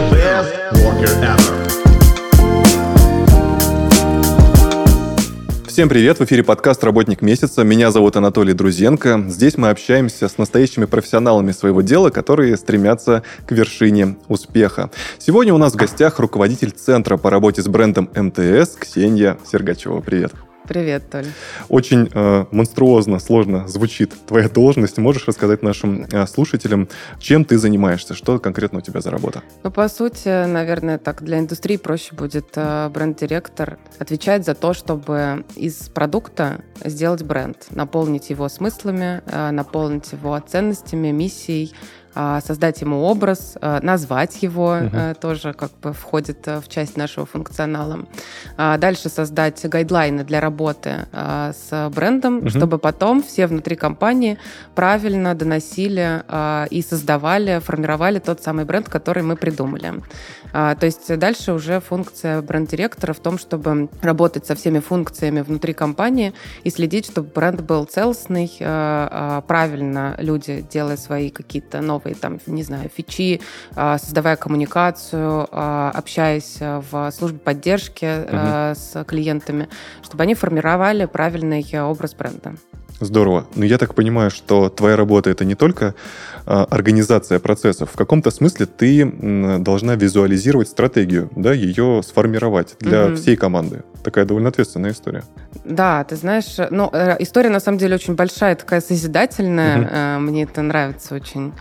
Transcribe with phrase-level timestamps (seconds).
[0.00, 1.56] the best worker ever.
[5.66, 6.18] Всем привет!
[6.18, 7.64] В эфире подкаст «Работник месяца».
[7.64, 9.24] Меня зовут Анатолий Друзенко.
[9.28, 14.90] Здесь мы общаемся с настоящими профессионалами своего дела, которые стремятся к вершине успеха.
[15.18, 20.00] Сегодня у нас в гостях руководитель Центра по работе с брендом МТС Ксения Сергачева.
[20.00, 20.32] Привет!
[20.70, 21.26] Привет, Толь.
[21.68, 24.98] Очень э, монструозно, сложно звучит твоя должность.
[24.98, 26.88] Можешь рассказать нашим э, слушателям,
[27.18, 28.14] чем ты занимаешься?
[28.14, 29.42] Что конкретно у тебя за работа?
[29.64, 35.44] Ну, по сути, наверное, так для индустрии проще будет э, бренд-директор отвечать за то, чтобы
[35.56, 41.74] из продукта сделать бренд, наполнить его смыслами, э, наполнить его ценностями, миссией,
[42.14, 45.14] создать ему образ, а, назвать его угу.
[45.20, 48.00] тоже как бы входит в часть нашего функционала.
[48.56, 52.50] А, дальше создать гайдлайны для работы с брендом, угу.
[52.50, 54.38] чтобы потом все внутри компании
[54.74, 56.24] правильно доносили
[56.70, 59.94] и создавали, формировали тот самый бренд, который мы придумали.
[60.52, 66.32] То есть дальше уже функция бренд-директора в том, чтобы работать со всеми функциями внутри компании
[66.64, 72.62] и следить, чтобы бренд был целостный, правильно люди, делая свои какие-то новые новые, там, не
[72.62, 73.40] знаю, фичи,
[73.74, 78.74] а, создавая коммуникацию, а, общаясь в службе поддержки угу.
[78.74, 79.68] с клиентами,
[80.02, 82.54] чтобы они формировали правильный образ бренда.
[83.00, 83.46] Здорово.
[83.54, 85.94] Но я так понимаю, что твоя работа это не только
[86.46, 87.90] а, организация процессов.
[87.92, 93.16] В каком-то смысле ты должна визуализировать стратегию, да, ее сформировать для угу.
[93.16, 93.82] всей команды.
[94.02, 95.24] Такая довольно ответственная история.
[95.64, 100.16] Да, ты знаешь, ну, э, история на самом деле очень большая, такая созидательная.
[100.16, 100.30] Угу.
[100.30, 101.52] Мне это нравится очень.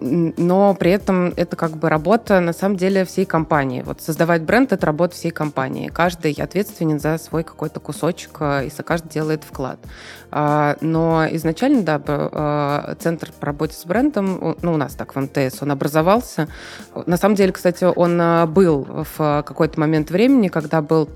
[0.00, 3.82] Но при этом это как бы работа на самом деле всей компании.
[3.82, 5.88] Вот создавать бренд это работа всей компании.
[5.88, 9.78] Каждый ответственен за свой какой-то кусочек, э, и каждый делает вклад.
[10.30, 15.20] А, но изначально, да, э, центр по работе с брендом, ну, у нас так в
[15.20, 16.48] МТС, он образовался.
[17.06, 21.08] На самом деле, кстати, он э, был в какой-то момент времени, когда был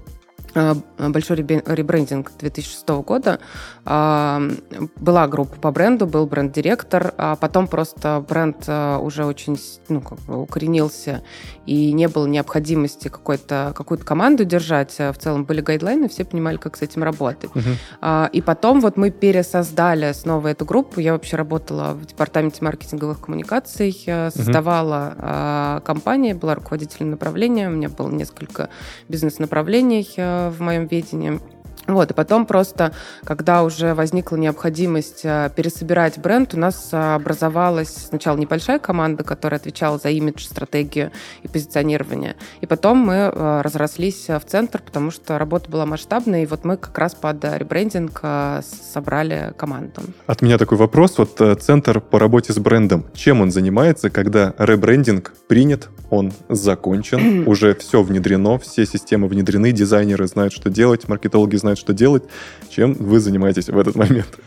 [0.54, 3.40] большой ребрендинг 2006 года.
[3.84, 10.42] Была группа по бренду, был бренд-директор, а потом просто бренд уже очень ну, как бы
[10.42, 11.22] укоренился,
[11.66, 14.96] и не было необходимости какой-то, какую-то команду держать.
[14.98, 17.50] В целом были гайдлайны, все понимали, как с этим работать.
[17.54, 18.30] Uh-huh.
[18.30, 21.00] И потом вот мы пересоздали снова эту группу.
[21.00, 25.80] Я вообще работала в департаменте маркетинговых коммуникаций, э, создавала uh-huh.
[25.82, 27.68] компанию, была руководителем направления.
[27.68, 28.68] У меня было несколько
[29.08, 31.40] бизнес-направлений э, в моем ведении.
[31.86, 32.92] Вот, и потом просто,
[33.24, 39.98] когда уже возникла необходимость э, пересобирать бренд, у нас образовалась сначала небольшая команда, которая отвечала
[39.98, 41.12] за имидж, стратегию
[41.42, 42.36] и позиционирование.
[42.62, 46.78] И потом мы э, разрослись в центр, потому что работа была масштабная, и вот мы
[46.78, 48.62] как раз под ребрендинг э,
[48.92, 50.00] собрали команду.
[50.27, 51.18] От меня такой вопрос.
[51.18, 57.74] Вот центр по работе с брендом, чем он занимается, когда ребрендинг принят, он закончен, уже
[57.74, 62.24] все внедрено, все системы внедрены, дизайнеры знают, что делать, маркетологи знают, что делать.
[62.68, 64.38] Чем вы занимаетесь в этот момент?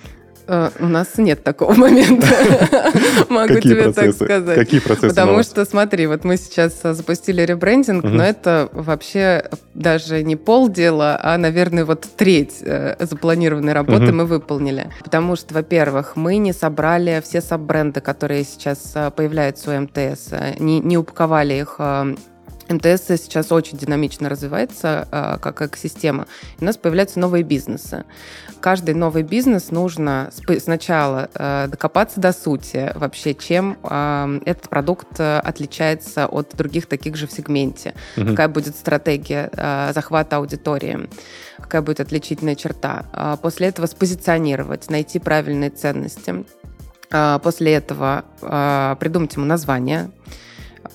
[0.47, 2.27] Э, у нас нет такого момента.
[3.29, 4.57] Могу тебе так сказать.
[4.57, 5.09] Какие процессы?
[5.09, 11.37] Потому что, смотри, вот мы сейчас запустили ребрендинг, но это вообще даже не полдела, а,
[11.37, 14.89] наверное, вот треть э, запланированной работы мы выполнили.
[15.03, 20.97] Потому что, во-первых, мы не собрали все саб-бренды, которые сейчас э, появляются у МТС, не
[20.97, 21.79] упаковали их
[22.69, 26.27] МТС сейчас очень динамично развивается э, как экосистема.
[26.59, 28.03] У нас появляются новые бизнесы.
[28.59, 36.27] Каждый новый бизнес нужно сначала э, докопаться до сути вообще, чем э, этот продукт отличается
[36.27, 37.93] от других таких же в сегменте.
[38.17, 38.31] Угу.
[38.31, 39.49] Какая будет стратегия
[39.93, 41.09] захвата аудитории,
[41.57, 43.05] какая будет отличительная черта.
[43.13, 46.45] А после этого спозиционировать, найти правильные ценности.
[47.09, 48.25] А после этого
[48.99, 50.11] придумать ему название,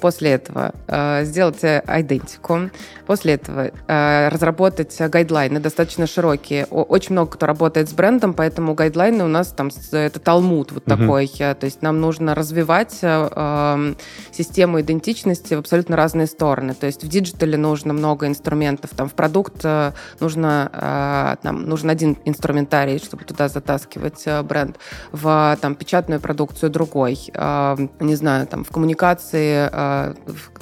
[0.02, 2.70] После этого э, сделать идентику.
[3.06, 6.64] После этого э, разработать гайдлайны достаточно широкие.
[6.66, 10.98] Очень много кто работает с брендом, поэтому гайдлайны у нас там это талмуд вот uh-huh.
[10.98, 11.28] такой.
[11.28, 13.96] То есть нам нужно развивать э, эм,
[14.32, 16.74] систему идентичности в абсолютно разные стороны.
[16.74, 21.90] То есть в диджитале нужно много инструментов, там в продукт э, нужно э, там нужен
[21.90, 24.78] один инструментарий, чтобы туда затаскивать э, бренд.
[25.12, 27.18] В там печатную продукцию другой.
[27.34, 29.91] Э, не знаю, там в коммуникации э,
[30.26, 30.52] в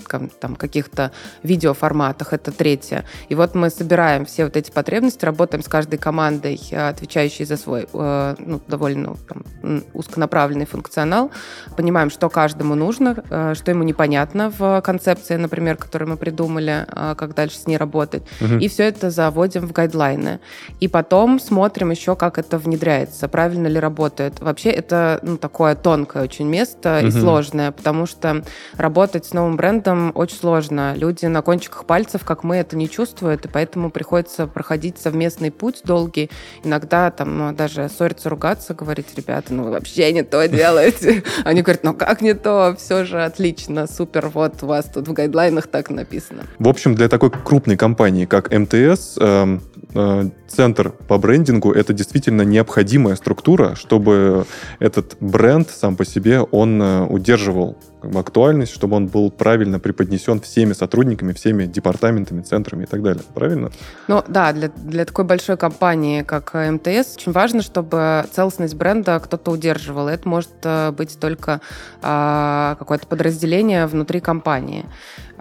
[0.40, 1.12] там, каких-то
[1.42, 3.04] видеоформатах, это третье.
[3.28, 7.56] И вот мы собираем все вот эти потребности, работаем с каждой командой, э, отвечающей за
[7.56, 11.30] свой э, ну, довольно там, узконаправленный функционал,
[11.76, 16.86] понимаем, что каждому нужно, э, что ему непонятно в концепции, например, которую мы придумали,
[17.16, 18.22] как дальше с ней работать.
[18.40, 18.54] Угу.
[18.54, 20.40] И все это заводим в гайдлайны.
[20.80, 24.40] И потом смотрим еще, как это внедряется, правильно ли работает.
[24.40, 27.08] Вообще это ну, такое тонкое очень место угу.
[27.08, 28.42] и сложное, потому что
[28.76, 30.94] работать работать с новым брендом очень сложно.
[30.96, 35.82] Люди на кончиках пальцев, как мы, это не чувствуют, и поэтому приходится проходить совместный путь
[35.84, 36.30] долгий.
[36.64, 41.22] Иногда там ну, даже ссориться, ругаться, говорить, ребята, ну вы вообще не то делаете.
[41.44, 42.74] Они говорят, ну как не то?
[42.78, 46.44] Все же отлично, супер, вот у вас тут в гайдлайнах так написано.
[46.58, 49.62] В общем, для такой крупной компании, как МТС, эм,
[49.94, 54.46] э, центр по брендингу это действительно необходимая структура, чтобы
[54.78, 57.76] этот бренд сам по себе он э, удерживал
[58.14, 63.22] актуальность, чтобы он был правильно преподнесен всеми сотрудниками, всеми департаментами, центрами и так далее.
[63.34, 63.70] Правильно?
[64.08, 69.50] Ну да, для, для такой большой компании, как МТС, очень важно, чтобы целостность бренда кто-то
[69.50, 70.08] удерживал.
[70.08, 71.60] Это может э, быть только
[72.02, 74.86] а, какое-то подразделение внутри компании.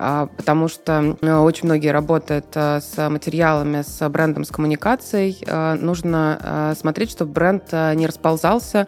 [0.01, 5.43] А, потому что э, очень многие работают э, с материалами, с брендом, с коммуникацией.
[5.45, 8.87] Э, нужно смотреть, чтобы бренд не расползался,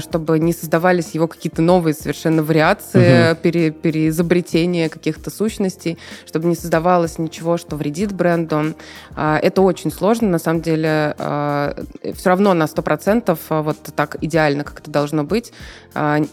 [0.00, 3.40] чтобы не создавались его какие-то новые совершенно вариации, угу.
[3.42, 8.74] пере, переизобретения каких-то сущностей, чтобы не создавалось ничего, что вредит бренду.
[9.16, 11.16] Это очень сложно, на самом деле.
[11.18, 15.52] Все равно на 100% вот так идеально, как это должно быть,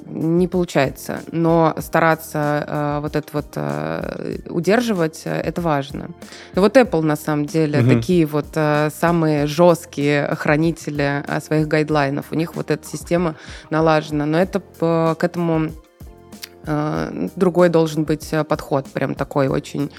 [0.06, 1.22] не получается.
[1.32, 3.58] Но стараться вот это вот
[4.50, 6.10] удерживать, э, это важно.
[6.56, 7.90] Но вот Apple, на самом деле, угу.
[7.90, 12.31] такие вот э, самые жесткие хранители своих гайдлайнов.
[12.31, 13.36] У них вот эта система
[13.69, 14.25] налажена.
[14.25, 15.72] Но это к этому
[17.36, 19.90] другой должен быть подход, прям такой очень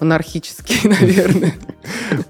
[0.00, 1.54] анархический, наверное.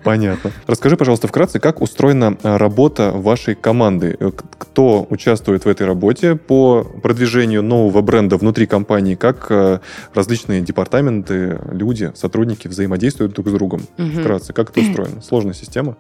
[0.03, 0.51] Понятно.
[0.67, 4.17] Расскажи, пожалуйста, вкратце, как устроена э, работа вашей команды?
[4.19, 9.15] Э, кто участвует в этой работе по продвижению нового бренда внутри компании?
[9.15, 9.81] Как э,
[10.13, 13.83] различные департаменты, люди, сотрудники взаимодействуют друг с другом?
[13.99, 14.21] Угу.
[14.21, 15.23] Вкратце, как это устроено?
[15.23, 15.97] Сложная система?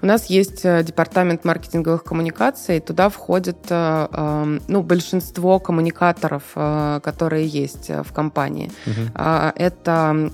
[0.00, 2.80] У нас есть департамент маркетинговых коммуникаций.
[2.80, 6.42] Туда входит ну, большинство коммуникаторов,
[7.02, 8.70] которые есть в компании.
[8.86, 9.20] Угу.
[9.56, 10.30] Это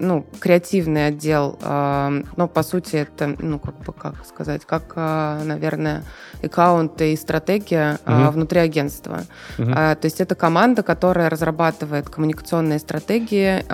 [0.00, 6.04] ну, креативный отдел, но по сути это, ну, как бы, как сказать, как, а, наверное,
[6.42, 8.30] аккаунт и стратегия угу.
[8.30, 9.22] внутри агентства.
[9.58, 9.72] Угу.
[9.72, 13.64] То есть это команда, которая разрабатывает коммуникационные стратегии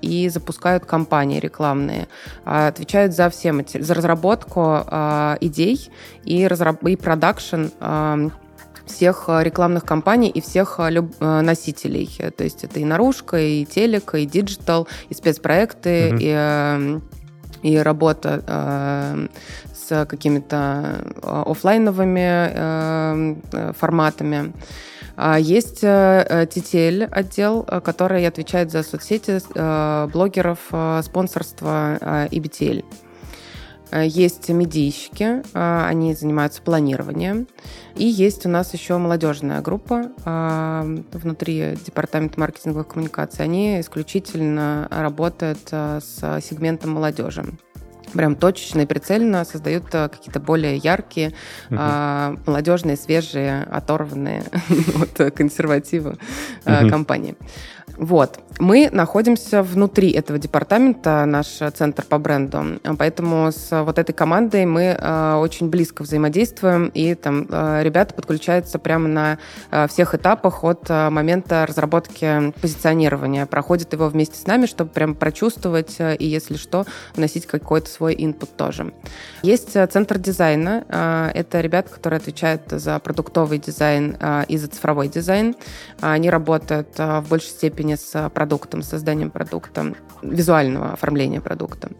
[0.00, 2.08] и запускают кампании рекламные,
[2.44, 4.60] отвечают за все за разработку
[5.40, 5.90] идей
[6.24, 6.82] и, разраб...
[6.84, 7.66] и продакшн
[8.86, 10.78] всех рекламных кампаний и всех
[11.20, 12.10] носителей.
[12.36, 16.18] То есть это и наружка, и телек, и диджитал, и спецпроекты, угу.
[16.20, 17.00] и
[17.62, 19.28] и работа э,
[19.72, 24.52] с какими-то э, офлайновыми э, э, форматами.
[25.14, 29.40] А есть TTL отдел, который отвечает за соцсети,
[30.10, 30.58] блогеров,
[31.04, 32.82] спонсорство и BTL.
[33.92, 37.46] Есть медийщики, они занимаются планированием.
[37.94, 40.10] И есть у нас еще молодежная группа
[41.12, 43.44] внутри департамента маркетинговых коммуникаций.
[43.44, 47.44] Они исключительно работают с сегментом молодежи
[48.12, 51.28] прям точечно и прицельно создают какие-то более яркие,
[51.68, 51.76] угу.
[51.78, 54.44] а, молодежные, свежие, оторванные
[55.00, 56.16] от консерватива
[56.64, 56.88] угу.
[56.88, 57.36] компании.
[58.02, 58.40] Вот.
[58.58, 62.80] Мы находимся внутри этого департамента, наш центр по бренду.
[62.98, 68.80] Поэтому с вот этой командой мы э, очень близко взаимодействуем, и там э, ребята подключаются
[68.80, 69.38] прямо на
[69.70, 73.46] э, всех этапах от э, момента разработки позиционирования.
[73.46, 76.84] Проходят его вместе с нами, чтобы прям прочувствовать э, и, если что,
[77.14, 78.92] вносить какой-то свой инпут тоже.
[79.42, 80.84] Есть э, центр дизайна.
[80.88, 85.54] Э, это ребята, которые отвечают за продуктовый дизайн э, и за цифровой дизайн.
[86.00, 91.90] Они работают э, в большей степени степени с продуктом, с созданием продукта, визуального оформления продукта.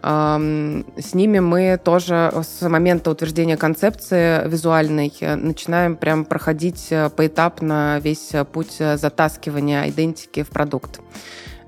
[0.00, 8.32] С ними мы тоже с момента утверждения концепции визуальной начинаем прям проходить э, поэтапно весь
[8.52, 11.00] путь затаскивания идентики в продукт.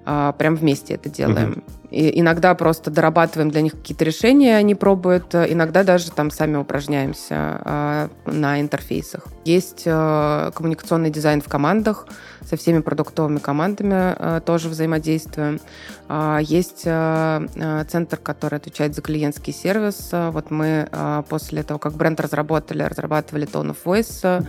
[0.07, 1.50] А, прям вместе это делаем.
[1.50, 1.80] Угу.
[1.90, 7.61] И иногда просто дорабатываем для них какие-то решения, они пробуют, иногда даже там сами упражняемся
[7.64, 9.26] э, на интерфейсах.
[9.44, 12.06] Есть э, коммуникационный дизайн в командах,
[12.44, 15.61] со всеми продуктовыми командами э, тоже взаимодействуем.
[16.09, 20.11] Э, есть э, э, центр, который отвечает за клиентский сервис.
[20.12, 24.42] Вот мы э, после того, как бренд разработали, разрабатывали Tone of Voice, э,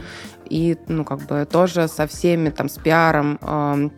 [0.49, 3.89] и ну, как бы тоже со всеми, там, с пиаром, э, Э,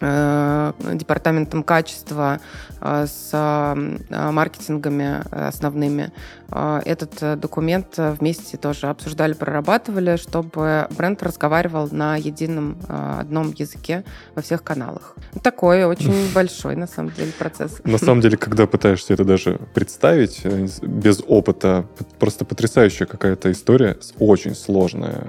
[0.00, 2.40] департаментом качества,
[2.80, 6.12] э, с э, маркетингами основными.
[6.50, 14.02] Этот документ вместе тоже обсуждали, прорабатывали, чтобы бренд разговаривал на едином одном языке
[14.34, 15.14] во всех каналах.
[15.44, 17.80] Такой очень большой, на самом деле, процесс.
[17.84, 20.44] На самом деле, когда пытаешься это даже представить
[20.82, 21.86] без опыта,
[22.18, 25.28] просто потрясающая какая-то история, очень сложная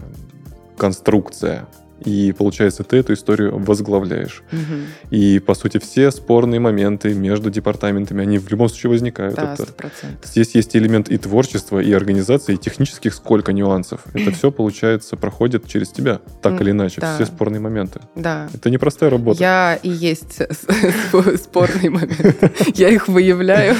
[0.77, 1.67] конструкция
[2.05, 4.43] и, получается, ты эту историю возглавляешь.
[4.51, 4.85] Мгм.
[5.11, 9.35] И, по сути, все спорные моменты между департаментами, они в любом случае возникают.
[9.35, 10.29] Да, Это- сто процентов.
[10.29, 14.01] Здесь есть элемент и творчества, и организации, и технических сколько нюансов.
[14.13, 17.15] Это все, получается, проходит через тебя, так или иначе, да.
[17.15, 18.01] все спорные моменты.
[18.15, 18.49] Да.
[18.53, 19.39] Это непростая работа.
[19.41, 22.51] Я и есть с- спорный момент.
[22.75, 23.75] Я их выявляю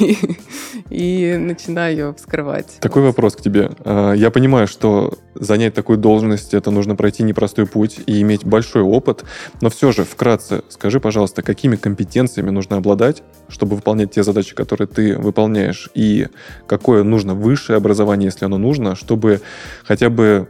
[0.90, 2.78] и, начинаю вскрывать.
[2.80, 3.70] Такой вопрос к тебе.
[3.84, 8.82] А, Я понимаю, что занять такую должность, это нужно пройти непростой путь и иметь большой
[8.82, 9.24] опыт,
[9.60, 14.88] но все же, вкратце, скажи, пожалуйста, какими компетенциями нужно обладать, чтобы выполнять те задачи, которые
[14.88, 16.28] ты выполняешь, и
[16.66, 19.40] какое нужно высшее образование, если оно нужно, чтобы
[19.84, 20.48] хотя бы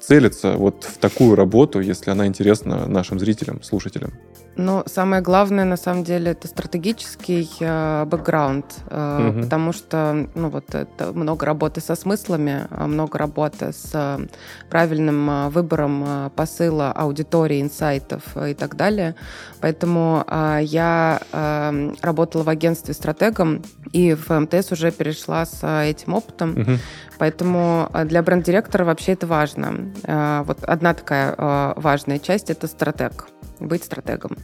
[0.00, 4.12] целиться вот в такую работу, если она интересна нашим зрителям, слушателям.
[4.56, 9.42] Ну, самое главное, на самом деле, это стратегический э, бэкграунд, э, Мгм.
[9.44, 14.26] потому что, ну, вот это много работы со смыслами, а много работы с э,
[14.68, 19.14] правильным э, выбором э, посыла, аудитории, инсайтов э, и так далее.
[19.62, 25.90] Поэтому э, я э, работала в агентстве стратегом, и в МТС уже перешла с э,
[25.90, 26.50] этим опытом.
[26.50, 26.78] Мгм.
[27.18, 29.92] Поэтому э, для бренд-директора вообще это важно.
[30.04, 33.28] Э, Вот одна такая э, важная часть– это стратег,
[33.66, 34.36] быть стратегом.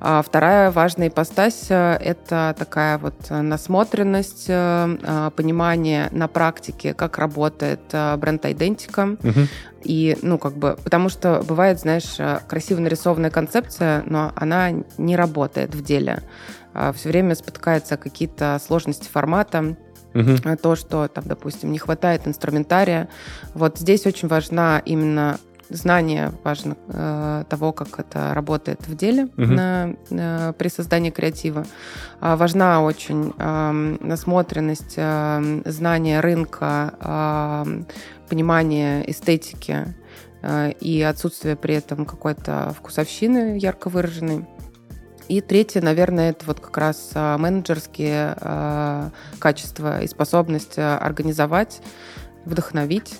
[0.00, 7.18] А вторая важная ипостась э,– это такая вот насмотренность, э, э, понимание на практике, как
[7.18, 9.06] работает э, бренд-айдентика.
[9.06, 9.48] Мгм.
[9.82, 12.16] И, ну, как бы, потому что бывает, знаешь,
[12.48, 16.22] красиво нарисованная концепция, но она не работает в деле.
[16.94, 19.76] Все время спотыкаются какие-то сложности формата,
[20.12, 23.08] э, то, что там, допустим, не хватает инструментария.
[23.54, 29.54] Вот здесь очень важна именно знание важно э, того, как это работает в деле Мгм.
[29.54, 31.64] на- э, при создании креатива.
[32.20, 37.86] А, важна очень эм, насмотренность, эм, знание рынка, эм,
[38.28, 39.94] понимание эстетики
[40.42, 44.46] э, и отсутствие при этом какой-то вкусовщины ярко выраженной.
[45.28, 51.80] И третье, наверное, это вот как раз а, менеджерские а, качества и способность а, организовать,
[52.44, 53.18] вдохновить,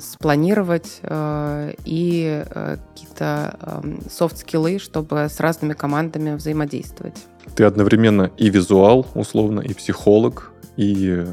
[0.00, 7.16] спланировать э, и э, какие-то софт-скиллы, чтобы с разными командами взаимодействовать.
[7.54, 11.24] Ты одновременно и визуал, условно, и психолог, и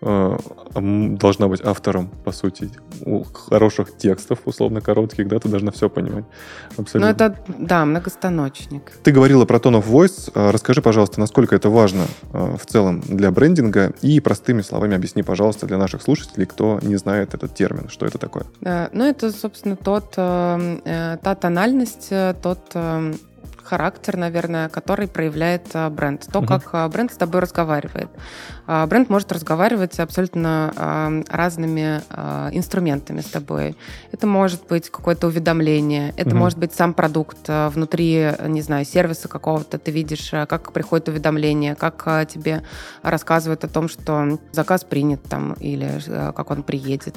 [0.00, 0.38] э,
[0.74, 2.70] должна быть автором, по сути,
[3.04, 6.24] у- хороших текстов, условно, коротких, да, ты должна все понимать.
[6.76, 7.10] Ну, Абсолютно.
[7.10, 8.92] это, да, многостаночник.
[9.02, 10.30] Ты говорила про tone of voice.
[10.34, 15.22] А, Расскажи, пожалуйста, насколько это важно а, в целом для брендинга и простыми словами объясни,
[15.22, 18.44] пожалуйста, для наших слушателей, кто не знает этот термин, что это такое.
[18.60, 22.74] Да, ну, это, собственно, тот, э, э, та тональность, э, тот
[23.64, 25.62] характер, наверное, который проявляет
[25.92, 26.26] бренд.
[26.32, 26.60] То, Мгм.
[26.60, 28.08] как бренд с тобой разговаривает.
[28.66, 33.76] А, Бренд может разговаривать абсолютно э, разными э, инструментами с тобой.
[34.12, 36.38] Это может быть какое-то уведомление, это Мгм.
[36.38, 39.78] может быть сам продукт внутри, не знаю, сервиса какого-то.
[39.78, 42.62] Ты видишь, как приходит уведомление, как тебе
[43.02, 46.00] рассказывают о том, что заказ принят там или
[46.32, 47.16] как он приедет.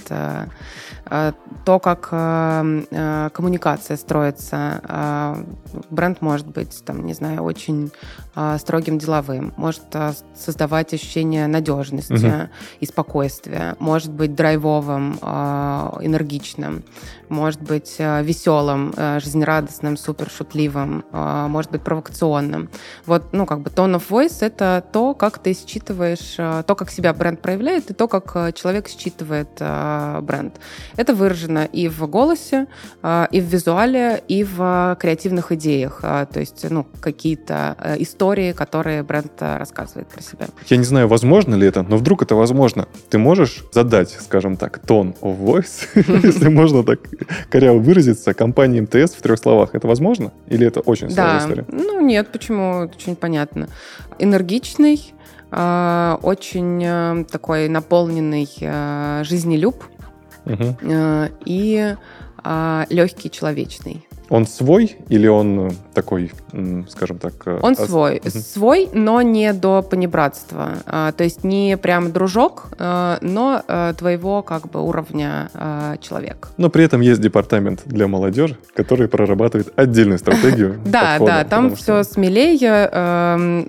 [1.06, 5.36] То, как коммуникация строится.
[5.90, 7.92] Бренд может быть, там, не знаю, очень
[8.60, 12.50] строгим деловым, может э, создавать ощущение надежности Мгм.
[12.80, 16.84] и спокойствия, может быть драйвовым, э, энергичным,
[17.30, 22.70] может быть веселым, жизнерадостным, супер шутливым, может быть провокационным.
[23.08, 27.14] Вот, ну, как бы tone of voice— это то, как ты считываешь, то, как себя
[27.16, 29.50] бренд проявляет, и то, как человек считывает
[30.22, 30.60] бренд.
[30.98, 32.68] Это выражено и в голосе,
[33.32, 36.02] и в визуале, и в креативных идеях.
[36.02, 40.48] То есть, ну, какие-то э, истории, которые бренд э, рассказывает про себя.
[40.68, 42.88] Я не знаю, возможно ли это, но вдруг это возможно.
[43.10, 45.88] Ты можешь задать, скажем так, tone of voice,
[46.24, 47.00] если можно так
[47.50, 49.70] коряво выразиться, компании МТС в трех словах.
[49.74, 50.32] Это возможно?
[50.48, 51.66] Или это очень сложная история?
[51.68, 52.90] ну нет, почему?
[52.96, 53.68] Очень понятно.
[54.20, 55.14] Энергичный,
[55.52, 58.48] э, очень э, такой наполненный
[59.24, 59.84] жизнелюб
[61.46, 61.96] и
[62.90, 64.08] легкий, человечный.
[64.30, 66.32] Он свой или он э, такой,
[66.90, 67.34] скажем так...
[67.46, 68.22] э, Он ос- свой.
[68.24, 68.30] Мгм.
[68.42, 70.72] Свой, но не до понебратства.
[70.86, 76.50] А, То есть не прям дружок, э, но э, твоего как бы уровня э, человек.
[76.58, 80.80] Но при этом есть департамент для молодежи, который прорабатывает отдельную стратегию.
[80.86, 83.68] Да, да, там все смелее, эм,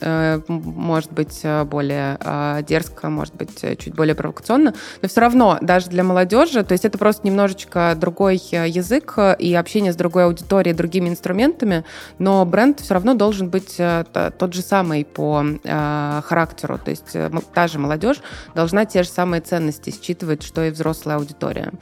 [0.49, 2.19] может быть более
[2.67, 6.99] дерзко, может быть чуть более провокационно, но все равно даже для молодежи, то есть это
[6.99, 11.85] просто немножечко другой язык и общение с другой аудиторией, другими инструментами,
[12.19, 14.05] но бренд все равно должен быть э,
[14.39, 18.19] тот же самый по э, характеру, то есть э, та же молодежь
[18.55, 21.73] должна те же самые ценности считывать, что и взрослая аудитория.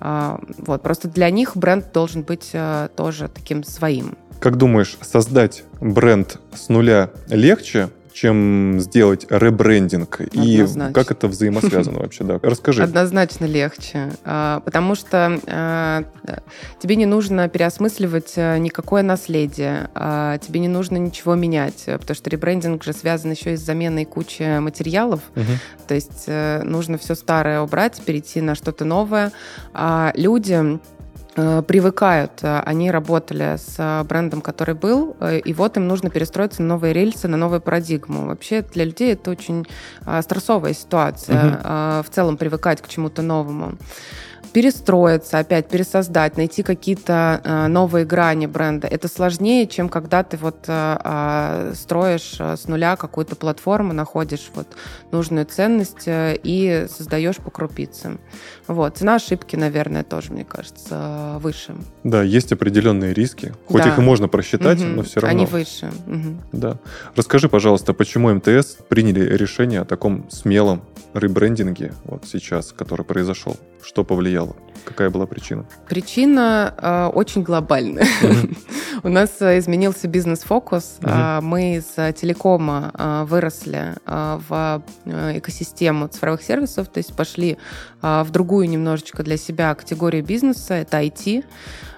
[0.00, 2.52] А, вот, просто для них бренд должен быть
[2.96, 4.16] тоже таким своим.
[4.40, 10.20] Как думаешь, создать бренд с нуля легче, чем сделать ребрендинг?
[10.20, 10.90] Однозначно.
[10.90, 12.24] И как это взаимосвязано вообще?
[12.24, 12.82] Да, расскажи.
[12.82, 16.04] Однозначно легче, а, потому что а,
[16.80, 22.84] тебе не нужно переосмысливать а, никакое наследие, тебе не нужно ничего менять, потому что ребрендинг
[22.84, 25.58] же связан еще и с заменой кучи материалов, Мгм.
[25.86, 29.32] то есть э, нужно все старое убрать, перейти на что-то новое.
[29.74, 30.78] А люди э,
[31.34, 36.62] привыкают, э, они работали с э, брендом, который был, э, и вот им нужно перестроиться
[36.62, 38.26] на новые рельсы, на новую парадигму.
[38.26, 39.66] Вообще для людей это очень
[40.06, 43.78] э, стрессовая ситуация, э, в целом привыкать к чему-то новому.
[44.52, 48.86] Перестроиться, опять пересоздать, найти какие-то э, новые грани бренда.
[48.86, 54.50] Это сложнее, чем когда ты вот э, э, строишь э, с нуля какую-то платформу, находишь
[54.54, 54.66] вот
[55.10, 58.20] нужную ценность э, и создаешь по крупицам.
[58.66, 58.98] Вот.
[58.98, 61.74] Цена ошибки, наверное, тоже, мне кажется, выше.
[62.04, 63.54] Да, есть определенные риски.
[63.66, 63.88] Хоть Да.
[63.88, 64.96] их и можно просчитать, Мгм.
[64.96, 65.36] но все равно.
[65.36, 65.90] Они выше.
[66.06, 66.40] Мгм.
[66.52, 66.76] Да.
[67.16, 70.82] Расскажи, пожалуйста, почему МТС приняли решение о таком смелом
[71.14, 73.56] ребрендинге вот сейчас, который произошел?
[73.82, 74.31] Что повлияло?
[74.84, 75.64] Какая была причина?
[75.88, 78.06] Причина э, очень глобальная.
[79.04, 80.98] У нас э, изменился бизнес-фокус.
[81.02, 87.58] А, Мы из э, телекома э, выросли в э, экосистему цифровых сервисов, то есть пошли
[88.00, 91.44] в другую немножечко для себя категорию бизнеса, это IT.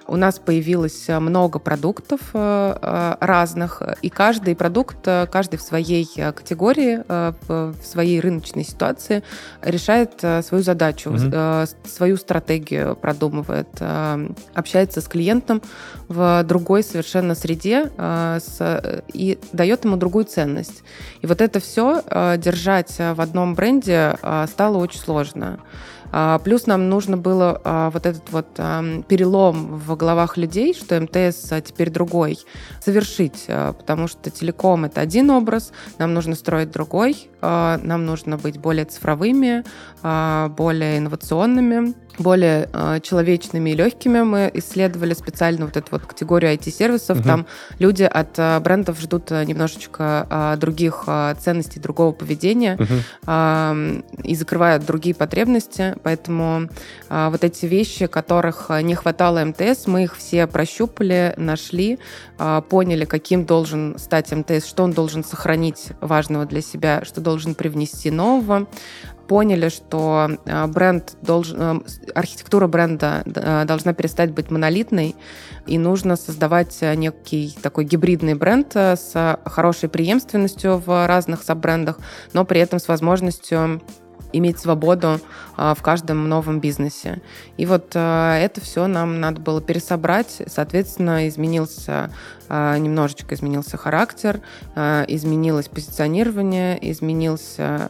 [0.06, 6.04] У нас появилось э, много продуктов э, э, разных, и каждый продукт, каждый в своей
[6.14, 9.22] категории, в своей рыночной ситуации
[9.62, 13.68] решает свою задачу, с- свою стратегию продумывает,
[14.54, 15.62] общается с клиентом
[16.08, 17.90] в другой совершенно среде
[19.12, 20.82] и дает ему другую ценность.
[21.22, 22.02] И вот это все
[22.38, 24.16] держать в одном бренде
[24.48, 25.60] стало очень сложно.
[26.16, 28.46] А, Плюс нам нужно было а, вот этот вот
[29.08, 32.38] перелом в головах людей, что МТС а, теперь другой,
[32.80, 38.84] совершить, потому что телеком это один образ, нам нужно строить другой, нам нужно быть более
[38.84, 39.64] цифровыми,
[40.02, 44.22] более инновационными, более а, человечными и легкими.
[44.22, 47.18] Мы исследовали специально вот эту вот категорию IT-сервисов.
[47.18, 47.24] Мгм.
[47.28, 47.46] Там
[47.78, 53.00] люди от а, брендов ждут а, немножечко а, других а, ценностей, другого поведения Мгм.
[53.26, 55.96] ам, и закрывают другие потребности.
[56.02, 56.68] Поэтому
[57.08, 61.98] а, вот эти вещи, которых а, не хватало МТС, мы их все прощупали, нашли,
[62.38, 67.54] а, поняли, каким должен стать МТС, что он должен сохранить важного для себя, что должен
[67.54, 68.66] привнести нового.
[69.28, 75.16] Поняли, что а, бренд должен, с- архитектура бренда а, должна перестать быть монолитной,
[75.66, 81.98] и нужно создавать некий такой гибридный бренд с хорошей преемственностью в разных саббрендах,
[82.34, 83.80] но при этом с возможностью
[84.38, 85.20] иметь свободу
[85.56, 87.22] а, в каждом новом бизнесе.
[87.56, 90.42] И вот а, это все нам надо было пересобрать.
[90.46, 92.10] Соответственно, изменился
[92.48, 94.42] а, немножечко изменился характер,
[94.74, 97.88] изменилось позиционирование, изменился,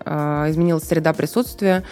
[0.49, 1.83] изменилась среда присутствия,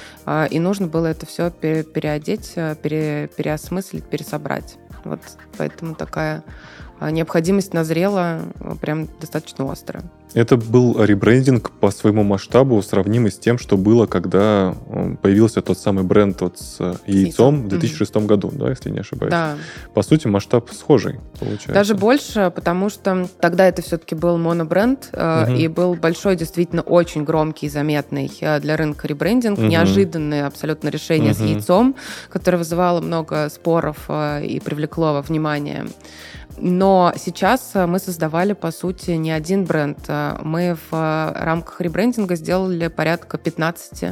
[0.49, 4.77] и нужно было это все переодеть, пере- переосмыслить, пересобрать.
[5.05, 5.21] Вот
[5.59, 6.45] поэтому такая
[7.01, 8.43] необходимость назрела
[8.81, 10.03] прям достаточно остро.
[10.35, 15.79] Это был ребрендинг по своему масштабу, сравнимый с тем, что было, когда э, появился тот
[15.79, 17.63] самый бренд вот с яйцом яйцом.
[17.65, 19.31] в 2006 году, да, если не ошибаюсь.
[19.31, 19.57] Да.
[19.95, 21.73] По сути, масштаб схожий, получается.
[21.73, 25.55] Даже больше, потому что тогда это все-таки был монобренд, э, Мгм.
[25.57, 29.69] и был большой, действительно очень громкий и заметный э, для рынка ребрендинг, Мгм.
[29.69, 31.47] неожиданное абсолютно решение с Мгм.
[31.49, 31.95] яйцом,
[32.31, 35.87] которое вызывало много споров э, и привлекло во внимание.
[36.59, 39.99] Но сейчас э, мы создавали, по сути, не один бренд.
[40.09, 44.03] Э, Мы в э, рамках ребрендинга сделали порядка 15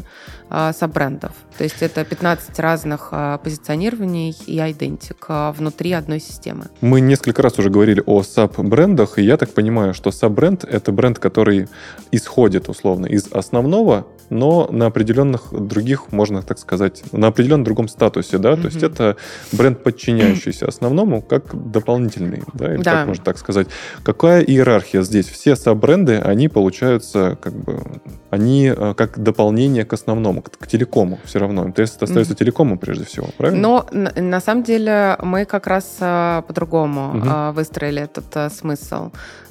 [0.50, 1.32] э, саббрендов.
[1.56, 3.12] То есть это 15 разных
[3.44, 6.66] позиционирований и идентик внутри одной системы.
[6.80, 11.18] Мы несколько раз уже говорили о саб-брендах, и я так понимаю, что саб-бренд— это бренд,
[11.18, 11.68] который
[12.12, 18.38] исходит, условно, из основного, но на определенных других, можно так сказать, на определенном другом статусе,
[18.38, 18.56] да?
[18.56, 19.16] То есть это
[19.52, 22.74] бренд, подчиняющийся основному, как дополнительный, да?
[22.74, 22.92] Или Да.
[22.98, 23.66] как можно так сказать.
[24.02, 25.28] Какая иерархия здесь?
[25.28, 27.82] Все саб-бренды, они получаются как бы...
[28.30, 31.64] Они э, как дополнение к основному, к, к телекому все равно.
[31.64, 32.38] МТС это остается Мгм.
[32.38, 33.60] телекомом прежде всего, правильно?
[33.60, 39.10] Но на, на самом деле мы как раз а, по-другому а, выстроили этот смысл.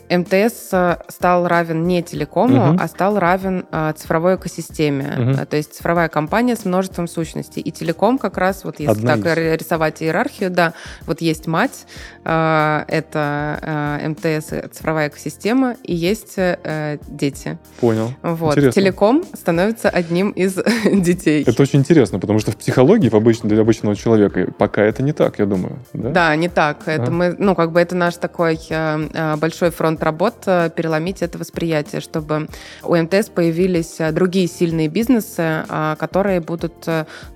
[0.10, 2.78] МТС а, стал равен не телекому, Мгм.
[2.82, 5.36] а стал равен а, цифровой экосистеме.
[5.42, 7.62] А, То есть цифровая компания с множеством сущностей.
[7.62, 9.62] И телеком как раз, вот если Одна так из.
[9.62, 10.74] рисовать иерархию, да,
[11.06, 11.86] вот есть мать,
[12.26, 17.58] а, это а, МТС, э, цифровая экосистема, и есть э, дети.
[17.80, 18.14] Понял.
[18.24, 18.58] Вот.
[18.58, 18.82] Интересно.
[18.82, 21.44] Телеком становится одним из детей.
[21.46, 25.14] Это очень интересно, потому что в психологии в обыч- для обычного человека пока это не
[25.14, 25.80] так, я думаю.
[25.94, 26.10] Да?
[26.10, 26.88] Да, не так.
[26.88, 27.12] Это А.
[27.12, 31.38] мы, ну, как бы это наш такой э, э, большой фронт работ э, переломить это
[31.38, 32.48] восприятие, чтобы
[32.84, 36.88] у МТС появились э, другие сильные бизнесы, э, которые будут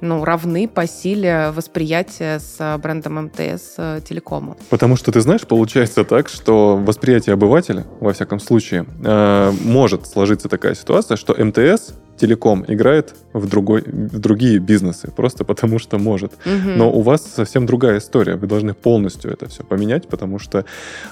[0.01, 3.75] ну, равны по силе восприятия с брендом МТС
[4.07, 4.57] телекому.
[4.69, 8.85] Потому что, ты знаешь, получается так, что восприятие обывателя, во всяком случае,
[9.63, 15.79] может сложиться такая ситуация, что МТС, телеком, играет в, другой, в другие бизнесы, просто потому
[15.79, 16.31] что может.
[16.45, 16.77] Мгм.
[16.77, 18.35] Но у вас совсем другая история.
[18.35, 20.63] Вы должны полностью это все поменять, потому что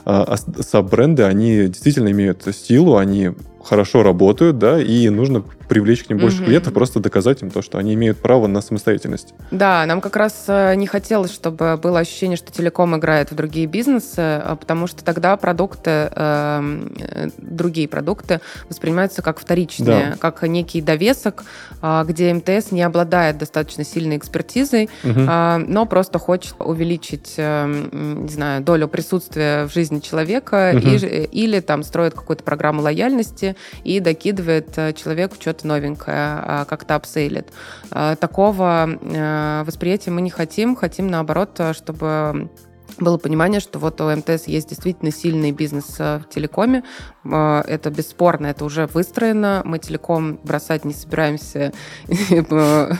[0.06, 3.32] ос- саб-бренды, они действительно имеют силу, они
[3.64, 6.46] хорошо работают, да, и нужно привлечь к ним больше Мгм.
[6.48, 9.34] клиентов, просто доказать им то, что они имеют право на самостоятельность.
[9.52, 13.68] Да, нам как раз э, не хотелось, чтобы было ощущение, что телеком играет в другие
[13.68, 20.18] бизнесы, э, потому что тогда продукты, эм, э, другие продукты воспринимаются как вторичные, Да.
[20.20, 21.44] как некий довесок,
[21.82, 25.26] а, где МТС не обладает достаточно сильной экспертизой, Мгм.
[25.30, 30.88] а, но просто хочет увеличить, эм, не знаю, долю присутствия в жизни человека Мгм.
[30.90, 33.51] и ж- или там строит какую-то программу лояльности
[33.84, 37.48] и докидывает э, человеку что-то новенькое, а, как-то апсейлит.
[37.92, 40.76] А, Такого э, восприятия мы не хотим.
[40.76, 42.50] Хотим, наоборот, э, чтобы
[43.00, 46.84] было понимание, что вот у МТС есть действительно сильный бизнес э, в телекоме.
[47.24, 49.62] Э, Это бесспорно, это уже выстроено.
[49.66, 51.74] Мы телеком бросать не собираемся.
[52.54, 52.94] Э,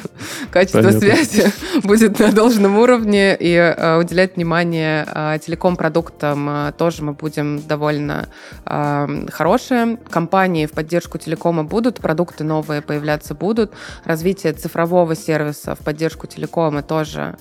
[0.52, 1.00] Качество Понятно.
[1.00, 1.52] связи
[1.84, 3.36] будет на должном уровне.
[3.40, 3.58] И
[4.00, 5.06] уделять внимание
[5.40, 8.28] телеком-продуктам тоже мы будем довольно
[8.66, 9.98] хорошие.
[10.10, 13.74] Компании в поддержку телекома будут, продукты новые появляться будут.
[14.06, 17.36] Развитие цифрового сервиса в поддержку телекома тоже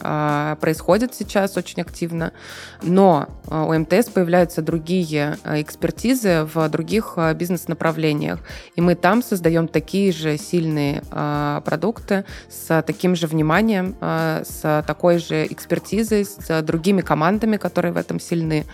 [0.60, 2.32] происходит сейчас очень активно.
[2.82, 8.40] Но э, у МТС появляются другие э, экспертизы в других э, бизнес-направлениях.
[8.76, 11.02] И мы там создаем такие же сильные
[11.64, 18.20] продукты с таким же вниманием, с такой же экспертизой, с другими командами, которые в этом
[18.20, 18.64] сильны.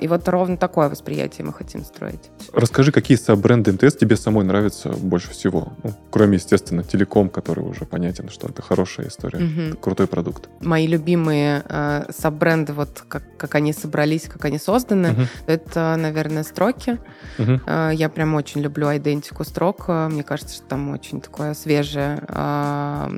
[0.00, 2.30] И вот ровно такое восприятие мы хотим строить.
[2.52, 5.72] Расскажи, какие саб-бренды МТС тебе самой нравятся больше всего?
[5.82, 9.76] Ну, кроме, естественно, телеком, который уже понятен, что это хорошая история, Мгм.
[9.76, 10.48] крутой продукт.
[10.60, 15.26] Мои любимые э, саб-бренды, вот как, как они собрались, как они созданы, Мгм.
[15.46, 16.98] это, наверное, строки.
[17.38, 19.84] Э, Я прям очень люблю идентику строк.
[19.88, 23.10] Э, Мне кажется, что там очень такое свежее, а,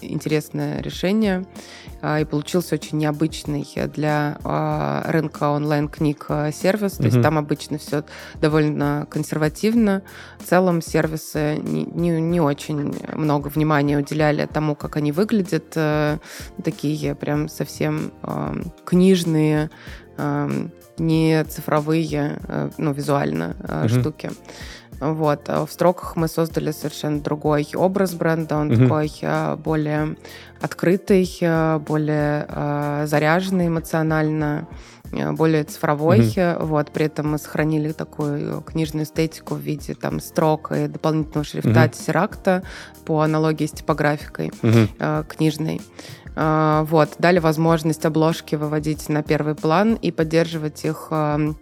[0.00, 1.44] интересное решение.
[2.02, 6.92] А, И получился очень необычный для а, рынка онлайн-книг а, сервис.
[6.92, 8.04] То есть там обычно все
[8.40, 10.02] довольно консервативно.
[10.38, 15.72] В целом сервисы не, не- не очень много внимания уделяли тому, как они выглядят.
[15.76, 16.18] Э,
[16.62, 18.54] Такие прям совсем а,
[19.28, 19.70] книжные,
[20.16, 20.48] а,
[20.96, 23.88] не цифровые, э, ну, визуально Мгм.
[23.88, 24.30] штуки.
[25.00, 25.48] Вот.
[25.48, 28.56] А В строках мы создали совершенно другой образ бренда.
[28.56, 28.82] Он Мгм.
[28.84, 30.16] такой э, более
[30.60, 31.28] открытый,
[31.80, 32.46] более
[33.06, 34.66] заряженный эмоционально,
[35.32, 36.32] более цифровой.
[36.36, 36.90] Э, Вот.
[36.90, 41.90] При этом мы сохранили такую книжную эстетику в виде там строк и дополнительного шрифта Мгм.
[41.90, 42.62] тессеракта
[43.04, 44.88] по аналогии с типографикой Мгм.
[44.98, 45.80] э, книжной.
[46.36, 51.52] А, Вот, дали возможность обложки выводить на первый план и поддерживать их э,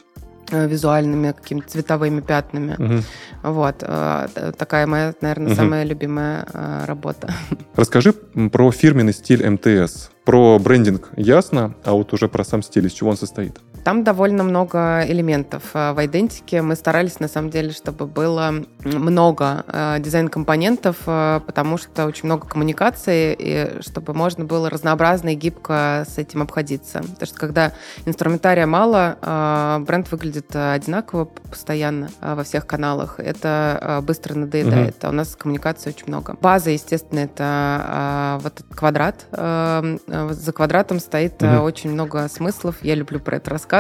[0.51, 2.75] визуальными какими-то цветовыми пятнами.
[2.79, 3.03] Мгм.
[3.43, 5.57] Вот, э, такая моя, наверное, Мгм.
[5.57, 7.33] самая любимая э, работа.
[7.77, 10.11] Расскажи про фирменный стиль МТС.
[10.25, 13.59] Про брендинг ясно, а вот уже про сам стиль, из чего он состоит.
[13.85, 16.63] Там довольно много элементов э, в идентике.
[16.63, 22.47] Мы старались, на самом деле, чтобы было много э, дизайн-компонентов, э, потому что очень много
[22.47, 27.01] коммуникации, и чтобы можно было разнообразно и гибко с этим обходиться.
[27.01, 27.73] Потому что когда
[28.07, 33.19] инструментария мало, э, бренд выглядит одинаково постоянно э, во всех каналах.
[33.19, 35.05] Это э, быстро надоедает.
[35.05, 36.37] А у нас коммуникации очень много.
[36.41, 39.27] База, естественно, это вот этот квадрат.
[39.33, 41.63] За квадратом стоит Мгм.
[41.63, 42.77] очень много смыслов.
[42.83, 43.72] Я люблю про это рассказывать,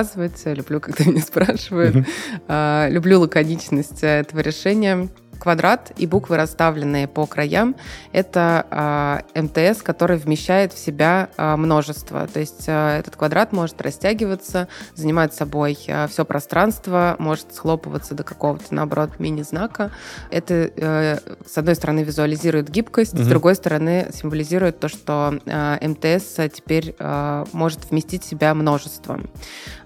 [0.44, 2.06] я люблю, когда меня спрашивают.
[2.48, 5.08] А, Люблю лаконичность э, этого решения.
[5.38, 7.74] Квадрат и буквы, расставленные по краям,
[8.12, 12.28] это а, МТС, который вмещает в себя а, множество.
[12.28, 15.76] То есть а, этот квадрат может растягиваться, занимать собой
[16.08, 19.90] все пространство, может схлопываться до какого-то, наоборот, мини-знака.
[20.30, 23.24] Это, э, с одной стороны, визуализирует гибкость, Мгм.
[23.24, 29.18] с другой стороны, символизирует то, что а, МТС теперь а, может вместить в себя множество.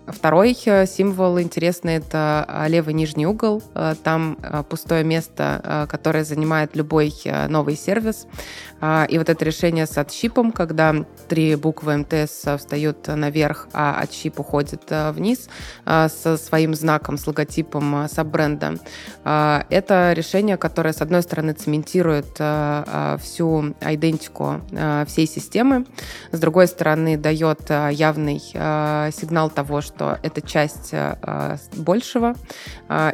[0.06, 3.60] Второй э, символ интересный– это а, левый нижний угол.
[3.74, 7.12] Э, Там э, пустое место который занимает любой
[7.48, 8.26] новый сервис.
[9.08, 10.94] И вот это решение с отщипом, когда
[11.28, 15.48] три буквы МТС встают наверх, а отщип уходит вниз
[15.84, 18.74] со своим знаком, с логотипом саббренда.
[19.24, 22.32] Это решение, которое, с одной стороны, цементирует
[23.20, 24.60] всю идентику
[25.06, 25.86] всей системы,
[26.32, 30.94] с другой стороны, дает явный сигнал того, что это часть
[31.76, 32.34] большего,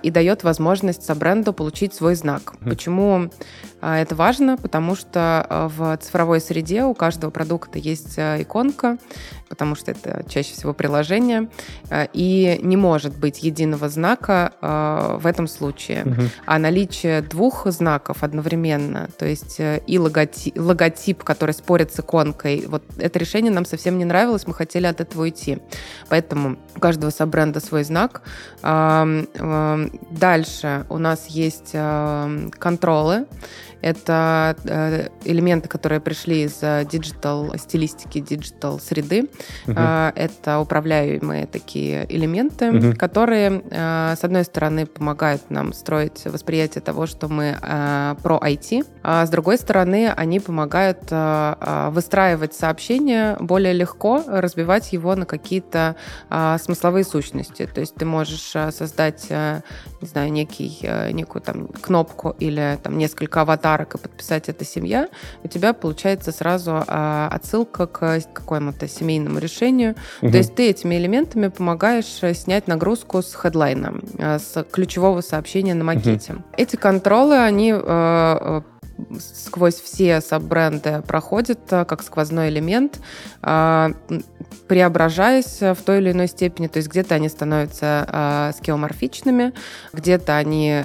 [0.03, 2.55] и дает возможность бренду получить свой знак.
[2.61, 3.31] Почему
[3.83, 4.57] это важно?
[4.57, 8.99] Потому что в цифровой среде у каждого продукта есть иконка,
[9.49, 11.49] потому что это чаще всего приложение,
[12.15, 14.53] и не может быть единого знака
[15.21, 16.05] в этом случае.
[16.05, 16.23] Угу.
[16.47, 22.83] А наличие двух знаков одновременно, то есть и логотип, логотип, который спорит с иконкой, вот
[22.97, 25.59] это решение нам совсем не нравилось, мы хотели от этого уйти.
[26.09, 28.23] Поэтому у каждого саббренда свой знак.
[30.11, 33.27] Дальше у нас есть контролы.
[33.83, 39.29] Это э, элементы, которые пришли из диджитал стилистики, диджитал среды.
[39.67, 39.79] Угу.
[40.15, 42.97] Это управляемые такие элементы, угу.
[42.97, 47.57] которые, э, с одной стороны, помогают нам строить восприятие того, что мы
[48.23, 51.01] про IT, с другой стороны, они помогают
[51.91, 55.97] выстраивать сообщение более легко, разбивать его на какие-то
[56.29, 57.69] смысловые сущности.
[57.73, 60.79] То есть ты можешь создать, не знаю, некий,
[61.13, 65.09] некую там кнопку или там несколько аватаров подарок и подписать это семья,
[65.43, 69.95] у тебя получается сразу а, отсылка к какому-то семейному решению.
[70.21, 70.31] Угу.
[70.31, 75.75] То есть ты этими элементами помогаешь э, снять нагрузку с хедлайна, э, с ключевого сообщения
[75.75, 76.35] на макете.
[76.35, 76.43] Угу.
[76.57, 78.63] Эти контролы, они э,
[79.19, 83.01] сквозь все саб-бренды проходит э, как сквозной элемент,
[83.43, 83.93] а,
[84.69, 86.67] преображаясь в той или иной степени.
[86.67, 89.53] То есть где-то они становятся а, скеоморфичными,
[89.93, 90.85] где-то они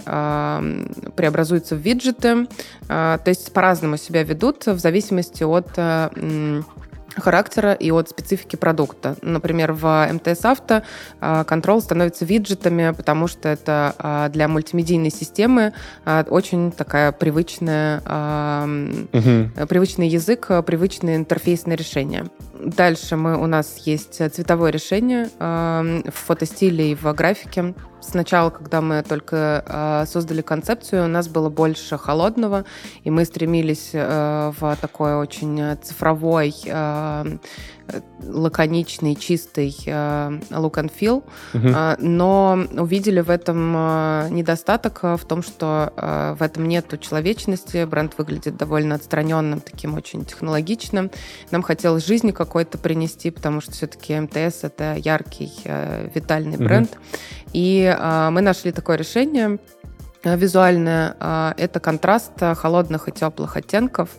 [1.16, 2.48] преобразуются в виджеты.
[2.88, 5.68] То есть по-разному себя ведут в зависимости от
[7.22, 9.16] характера и от специфики продукта.
[9.22, 10.84] Например, в МТС Авто
[11.20, 15.74] контроль становится виджетами, потому что это а, для мультимедийной системы
[16.06, 19.68] а, очень такая привычная, угу.
[19.68, 22.26] привычный язык, привычное интерфейсное решение.
[22.60, 27.74] Дальше мы, у нас есть цветовое решение в фотостиле и в графике.
[28.10, 32.64] Сначала, когда мы только э, создали концепцию, у нас было больше холодного,
[33.04, 37.38] и мы стремились э, в такой очень цифровой э,
[38.22, 41.24] лаконичный, чистый э, look and feel,
[41.54, 42.06] угу.
[42.06, 45.94] но увидели в этом э, недостаток в том, что
[46.38, 51.12] в этом нету человечности, бренд выглядит довольно отстраненным, таким очень технологичным.
[51.52, 55.52] Нам хотелось жизни какой-то принести, потому что все-таки МТС это яркий,
[56.14, 56.66] витальный угу.
[56.66, 56.98] бренд.
[57.54, 59.60] И э, мы нашли такое решение
[60.36, 61.16] визуальное.
[61.20, 64.10] Э, это контраст холодных и теплых оттенков.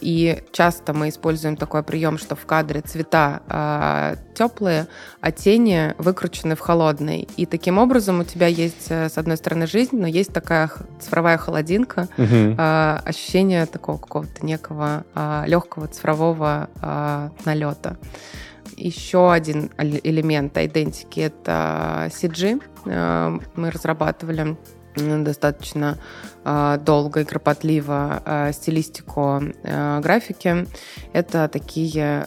[0.00, 4.86] И часто мы используем такой прием, что в кадре цвета э, теплые,
[5.20, 7.28] а тени выкручены в холодный.
[7.36, 11.38] И таким образом у тебя есть, э, с одной стороны, жизнь, но есть такая цифровая
[11.38, 12.26] холодинка, угу.
[12.28, 17.96] э, ощущение такого какого-то некого э, легкого цифрового э, налета.
[18.76, 22.60] Еще один элемент идентики— это CG.
[22.86, 24.56] Э, мы разрабатывали
[24.96, 25.98] достаточно
[26.44, 30.66] долго и кропотливо а, стилистику а, графики.
[31.12, 32.26] Это такие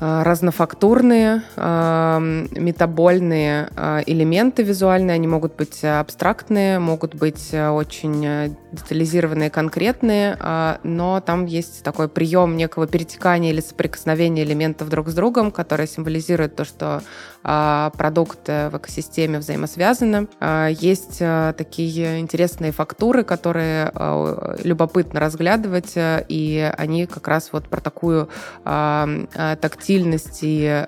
[0.00, 3.68] разнофактурные, метабольные
[4.06, 5.14] элементы визуальные.
[5.14, 10.38] Они могут быть абстрактные, могут быть очень детализированные, конкретные,
[10.84, 16.54] но там есть такой прием некого перетекания или соприкосновения элементов друг с другом, который символизирует
[16.54, 17.02] то, что
[17.42, 20.28] продукты в экосистеме взаимосвязаны.
[20.70, 27.68] Есть такие интересные фактуры, фактуры, которые э, любопытно разглядывать, э, и они как раз вот
[27.68, 28.28] про такую
[28.64, 30.84] э, тактильность и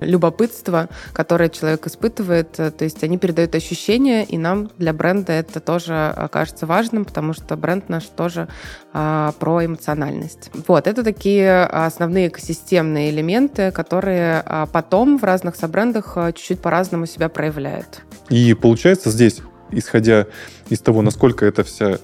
[0.00, 2.52] любопытство, которое человек испытывает.
[2.52, 7.56] То есть они передают ощущения, и нам для бренда это тоже кажется важным, потому что
[7.56, 8.48] бренд наш тоже
[8.92, 10.50] а, про эмоциональность.
[10.66, 18.02] Вот, это такие основные экосистемные элементы, которые потом в разных собрендах чуть-чуть по-разному себя проявляют.
[18.28, 20.26] И получается здесь исходя
[20.68, 21.98] из того, насколько эта вся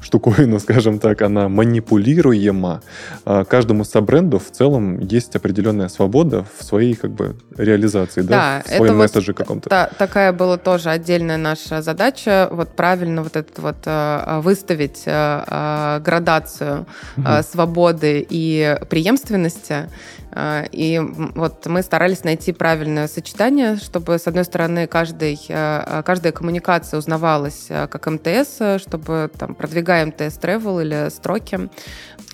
[0.00, 2.82] штуковина, скажем так, она манипулируема.
[3.24, 8.74] А, каждому саббренду в целом есть определенная свобода в своей как бы реализации, да, да
[8.74, 9.70] в своем месседже вот каком-то.
[9.70, 16.00] Та, такая была тоже отдельная наша задача, вот правильно вот этот вот а, выставить а,
[16.00, 17.26] градацию угу.
[17.42, 19.88] свободы и преемственности
[20.36, 21.00] и
[21.34, 27.66] вот мы старались найти правильное сочетание, чтобы, с одной стороны, каждый, а, каждая коммуникация узнавалась
[27.68, 31.68] как МТС, чтобы там, продвигая МТС Travel или строки,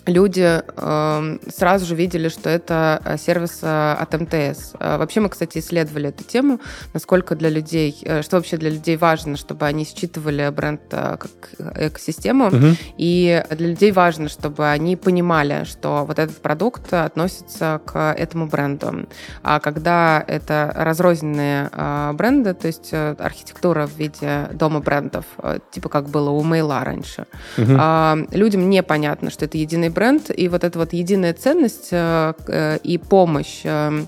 [0.06, 4.74] люди э, сразу же видели, что это э, сервис э, от МТС.
[4.78, 6.60] Э, вообще мы, кстати, исследовали эту тему,
[6.92, 11.30] насколько для людей, э, что вообще для людей важно, чтобы они считывали бренд э, как
[11.76, 12.76] экосистему, угу.
[12.98, 19.06] и для людей важно, чтобы они понимали, что вот этот продукт относится к этому бренду.
[19.42, 25.58] А когда это разрозненные э, бренды, то есть э, архитектура в виде дома брендов, э,
[25.70, 27.72] типа как было у Мейла раньше, угу.
[27.72, 32.78] э, людям непонятно, что это единый бренд, и вот эта вот единая ценность э, э,
[32.82, 34.04] и помощь э,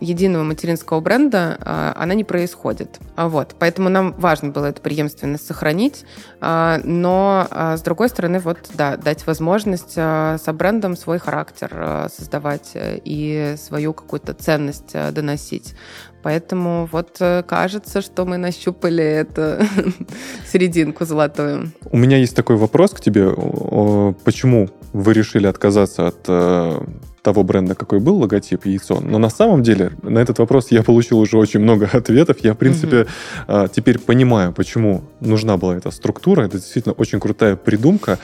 [0.00, 2.98] единого материнского бренда, она не происходит.
[3.16, 3.54] Вот.
[3.58, 6.04] Поэтому нам важно было эту преемственность сохранить,
[6.42, 13.94] но, с другой стороны, вот, да, дать возможность со брендом свой характер создавать и свою
[13.94, 15.74] какую-то ценность доносить.
[16.26, 19.64] Поэтому вот кажется, что мы нащупали эту
[20.52, 21.70] серединку золотую.
[21.92, 23.30] У меня есть такой вопрос к тебе.
[24.24, 26.80] Почему вы решили отказаться от э,
[27.22, 29.00] того бренда, какой был логотип яйцо.
[29.00, 32.38] Но на самом деле на этот вопрос я получил уже очень много ответов.
[32.40, 33.06] Я, в принципе,
[33.46, 33.68] угу.
[33.68, 36.42] теперь понимаю, почему нужна была эта структура.
[36.42, 38.18] Это действительно очень крутая придумка.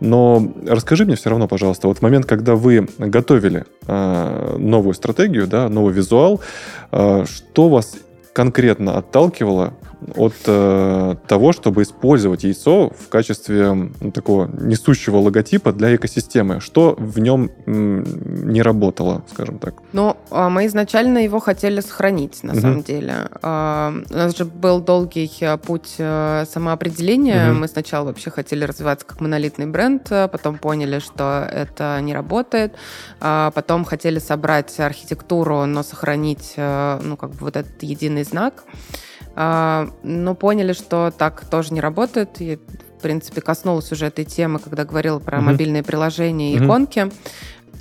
[0.00, 5.46] Но расскажи мне все равно, пожалуйста, вот в момент, когда вы готовили а, новую стратегию,
[5.46, 6.42] да, новый визуал,
[6.90, 7.96] а, что вас
[8.34, 9.74] конкретно отталкивало
[10.14, 16.60] от э, того, чтобы использовать яйцо в качестве ну, такого несущего логотипа для экосистемы.
[16.60, 18.04] Что в нем м,
[18.50, 19.74] не работало, скажем так?
[19.92, 22.60] Ну, а мы изначально его хотели сохранить, на угу.
[22.60, 23.28] самом деле.
[23.42, 27.50] А, у нас же был долгий э, путь э, самоопределения.
[27.50, 27.60] Угу.
[27.60, 32.74] Мы сначала вообще хотели развиваться как монолитный бренд, э, потом поняли, что это не работает.
[33.20, 38.64] А потом хотели собрать архитектуру, но сохранить ну, как бы вот этот единый знак.
[38.66, 39.07] А,
[39.38, 42.40] но поняли, что так тоже не работает.
[42.40, 45.42] И, в принципе, коснулась уже этой темы, когда говорила про mm-hmm.
[45.42, 46.66] мобильные приложения и mm-hmm.
[46.66, 47.12] иконки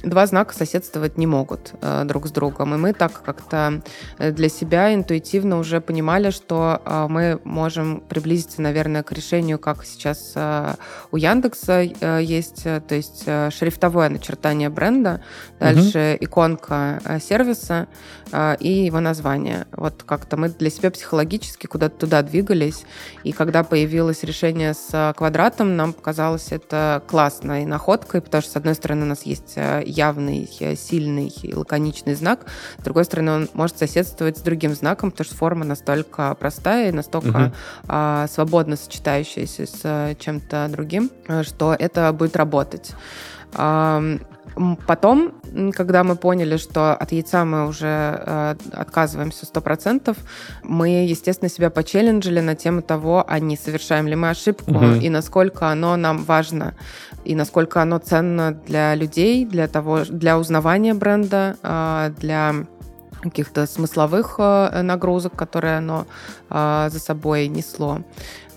[0.04, 2.76] два знака соседствовать не могут э, друг с другом.
[2.76, 3.82] И мы так как-то
[4.18, 9.86] э, для себя интуитивно уже понимали, что э, мы можем приблизиться, наверное, к решению, как
[9.86, 10.76] сейчас э,
[11.12, 15.22] у Яндекса э, есть, э, то есть э, шрифтовое начертание бренда,
[15.60, 16.26] дальше угу.
[16.26, 17.88] иконка э, сервиса
[18.32, 19.68] э, и его название.
[19.72, 22.86] Вот как-то мы для себя психологически куда-то туда двигались,
[23.24, 28.56] и когда появилось решение с э, квадратом, нам показалось это классной находкой, потому что, с
[28.56, 32.46] одной стороны, у нас есть э, явный, э, сильный лаконичный знак.
[32.80, 36.92] С другой стороны, он может соседствовать с другим знаком, потому что форма настолько простая и
[36.92, 37.54] настолько угу.
[37.88, 42.94] а, свободно сочетающаяся с э, чем-то другим, э, что это будет работать.
[44.88, 45.34] Потом,
[45.74, 50.18] когда мы поняли, что от яйца мы уже э, отказываемся 100%,
[50.64, 54.86] мы, естественно, себя почелленджили на тему того, а не совершаем ли мы ошибку, угу.
[55.02, 56.76] и насколько оно нам важно,
[57.24, 62.56] и насколько оно ценно для людей, для, того, для узнавания бренда, э, для
[63.22, 66.06] каких-то смысловых э, нагрузок, которые оно
[66.50, 68.00] э, за собой несло.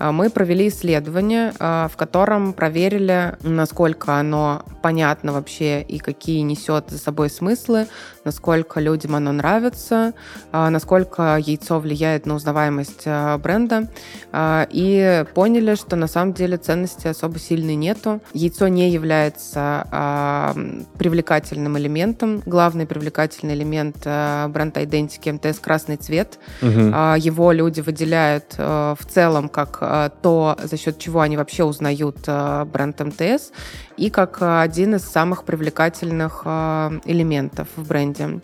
[0.01, 6.89] А, мы провели исследование, а, в котором проверили, насколько оно понятно вообще и какие несет
[6.89, 7.85] за собой смыслы,
[8.23, 10.13] насколько людям оно нравится,
[10.51, 13.05] а, насколько яйцо влияет на узнаваемость
[13.43, 13.89] бренда.
[14.33, 18.21] И поняли, что на самом деле ценности особо сильной нету.
[18.33, 20.53] Яйцо не является
[20.97, 22.41] привлекательным элементом.
[22.45, 26.39] Главный привлекательный элемент бренда Identity МТС– красный цвет.
[26.61, 26.69] Угу.
[26.69, 29.81] Его люди выделяют в целом как
[30.21, 33.51] то, за счет чего они вообще узнают э, бренд МТС,
[33.97, 38.39] и как один из самых привлекательных э, элементов в бренде.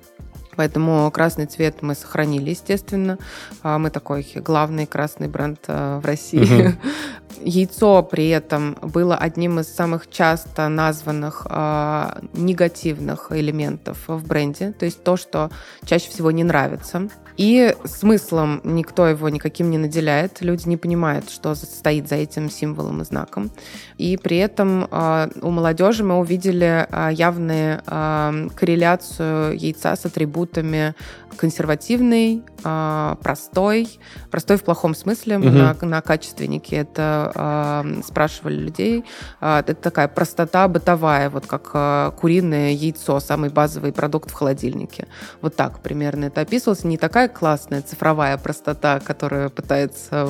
[0.55, 3.19] Поэтому красный цвет мы сохранили, естественно.
[3.61, 6.69] Мы такой главный красный бренд в России.
[6.69, 6.77] Угу.
[7.41, 14.85] Яйцо при этом было одним из самых часто названных э, негативных элементов в бренде, то
[14.85, 15.51] есть то, что
[15.85, 17.09] чаще всего не нравится.
[17.37, 20.41] И смыслом никто его никаким не наделяет.
[20.41, 23.51] Люди не понимают, что стоит за этим символом и знаком.
[23.99, 30.95] И при этом э, у молодежи мы увидели э, явную э, корреляцию яйца с атрибутами
[31.35, 33.99] консервативный, э, простой,
[34.31, 35.49] простой в плохом смысле, угу.
[35.49, 39.05] на, на качественнике это э, спрашивали людей.
[39.41, 45.07] Э, это такая простота бытовая, вот как куриное яйцо, самый базовый продукт в холодильнике.
[45.41, 46.83] Вот так примерно это описывалось.
[46.83, 50.29] Не такая классная цифровая простота, которую пытаются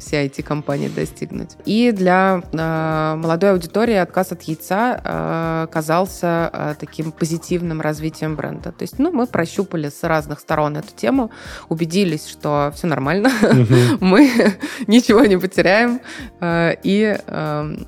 [0.00, 1.56] все IT-компании достигнуть.
[1.64, 8.72] И для молодой аудитории отказ от яйца казался таким позитивным развитием бренда.
[8.72, 11.30] То есть, ну, мы прощупали с разных сторон эту тему,
[11.68, 13.30] убедились, что все нормально,
[14.00, 14.30] мы
[14.86, 16.00] ничего не потеряем,
[16.40, 17.86] э, и эм,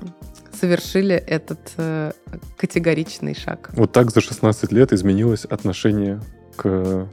[0.59, 2.11] совершили этот э,
[2.57, 3.69] категоричный шаг.
[3.73, 6.21] Вот так за 16 лет изменилось отношение
[6.55, 7.07] к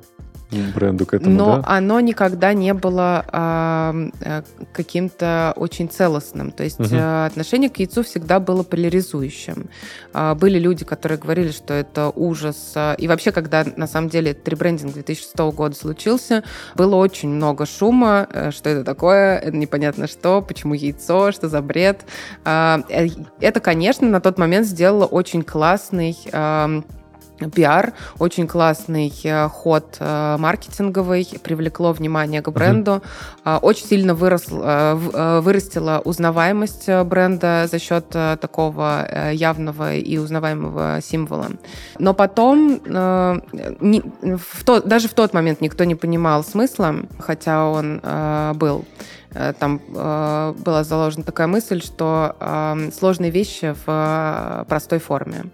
[0.75, 1.63] бренду к этому, Но да?
[1.67, 3.25] оно никогда не было
[4.21, 4.43] э,
[4.73, 6.51] каким-то очень целостным.
[6.51, 6.97] То есть угу.
[6.97, 9.69] отношение к яйцу всегда было поляризующим.
[10.37, 12.75] Были люди, которые говорили, что это ужас.
[12.99, 16.43] И вообще, когда на самом деле этот ребрендинг 2006 года случился,
[16.75, 21.61] было очень много шума, э, что это такое, это непонятно что, почему яйцо, что за
[21.63, 22.05] бред.
[22.45, 22.79] Э,
[23.41, 26.17] это, конечно, на тот момент сделало очень классный
[27.55, 33.03] пиар, очень классный э, ход э, маркетинговый, привлекло внимание к бренду,
[33.45, 33.59] uh-huh.
[33.61, 41.49] очень сильно вырос, вырастила узнаваемость бренда за счет такого явного и узнаваемого символа.
[41.99, 42.81] Но потом,
[43.81, 44.03] не,
[44.37, 48.01] в то, даже в тот момент никто не понимал смысла, хотя он
[48.55, 48.85] был
[49.59, 55.47] там э, была заложена такая мысль, что э, сложные вещи в простой форме.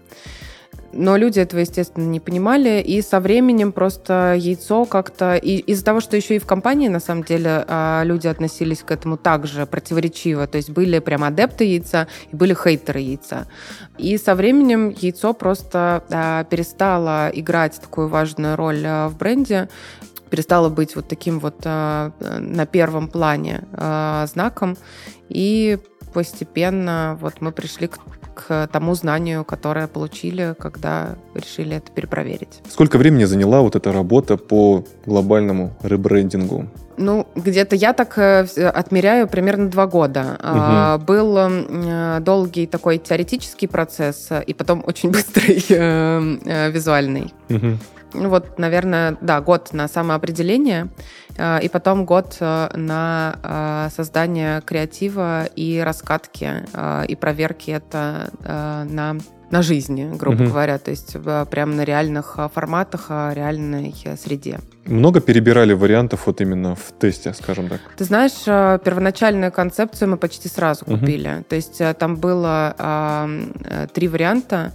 [0.93, 2.81] Но люди этого, естественно, не понимали.
[2.81, 5.35] И со временем просто яйцо как-то...
[5.35, 8.91] И из-за того, что еще и в компании, на самом деле, а, люди относились к
[8.91, 10.47] этому также противоречиво.
[10.47, 13.47] То есть были прям адепты яйца и были хейтеры яйца.
[13.97, 19.69] И со временем яйцо просто а, перестало играть такую важную роль а, в бренде
[20.29, 23.65] перестало быть вот таким вот на первом плане
[24.31, 24.77] знаком.
[25.27, 25.77] И
[26.13, 27.97] постепенно вот мы пришли к
[28.47, 32.61] к тому знанию, которое получили, когда решили это перепроверить.
[32.69, 36.67] Сколько времени заняла вот эта работа по глобальному ребрендингу?
[36.97, 40.37] Ну, где-то я так э, отмеряю примерно два года.
[40.43, 41.05] Угу.
[41.05, 47.33] Был э, долгий такой теоретический процесс и потом очень быстрый э, визуальный.
[47.49, 47.77] Угу.
[48.13, 50.89] Вот, наверное, да, год на самоопределение,
[51.39, 56.65] и потом год на создание креатива и раскатки,
[57.07, 59.17] и проверки это на
[59.51, 60.51] на жизни, грубо угу.
[60.51, 61.17] говоря, то есть
[61.49, 64.61] прямо на реальных форматах, реальной среде.
[64.85, 67.81] Много перебирали вариантов вот именно в тесте, скажем так?
[67.97, 68.45] Ты знаешь,
[68.81, 70.97] первоначальную концепцию мы почти сразу угу.
[70.97, 71.43] купили.
[71.49, 74.71] То есть там было э, три варианта.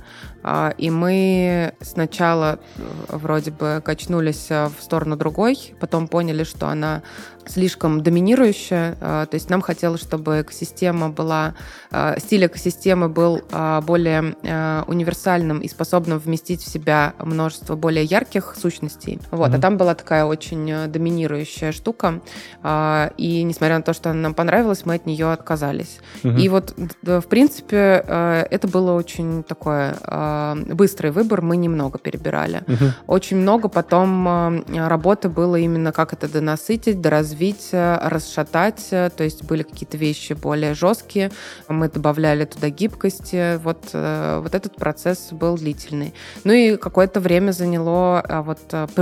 [0.49, 6.69] А, и мы сначала э, вроде бы качнулись э, в сторону другой, потом поняли, что
[6.69, 7.03] она
[7.49, 8.97] слишком доминирующая.
[9.01, 11.55] А, то есть нам хотелось, чтобы экосистема была,
[11.91, 13.43] а, стиль экосистемы был
[13.87, 14.37] более
[14.87, 19.21] универсальным и способным вместить в себя множество более ярких сущностей.
[19.31, 19.51] Вот.
[19.51, 19.57] Mm-hmm.
[19.57, 22.21] А там была такая очень э, доминирующая штука.
[23.17, 25.99] И несмотря на то, что она нам понравилась, мы от нее отказались.
[26.23, 26.41] Mm-hmm.
[26.41, 28.05] И вот, в принципе,
[28.51, 29.97] это было очень такое
[30.55, 32.63] быстрый выбор, мы немного перебирали.
[32.67, 32.85] Угу.
[33.07, 38.89] Очень много потом э, работы было именно как это донасытить, доразвить, э, расшатать.
[38.91, 41.31] Э, то есть были какие-то вещи более жесткие,
[41.69, 43.57] мы добавляли туда гибкости.
[43.59, 46.15] Вот, вот этот процесс был длительный.
[46.45, 48.61] Ну и какое-то время заняло вот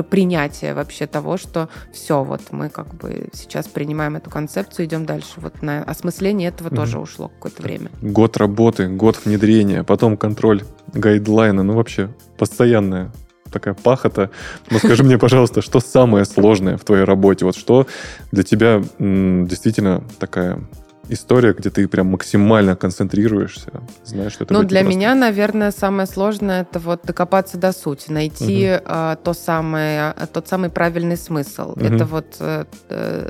[0.09, 5.35] принятие вообще того, что все, вот мы как бы сейчас принимаем эту концепцию, идем дальше.
[5.37, 6.76] Вот на осмысление этого угу.
[6.76, 7.91] тоже ушло какое-то время.
[8.03, 10.62] Год работы, год внедрения, потом контроль
[10.95, 13.12] гайдлайны, ну вообще постоянная
[13.53, 14.30] такая пахота.
[14.70, 17.45] Но скажи мне, пожалуйста, что самое сложное в твоей работе?
[17.45, 17.86] Вот что
[18.32, 20.61] для тебя действительно такая
[21.09, 23.70] история, где ты прям максимально концентрируешься,
[24.05, 24.96] знаешь, что это Ну, для просто...
[24.96, 28.82] меня, наверное, самое сложное это вот докопаться до сути, найти угу.
[28.86, 31.72] а, то самое, тот самый правильный смысл.
[31.72, 31.84] Угу.
[31.84, 32.66] Это вот а,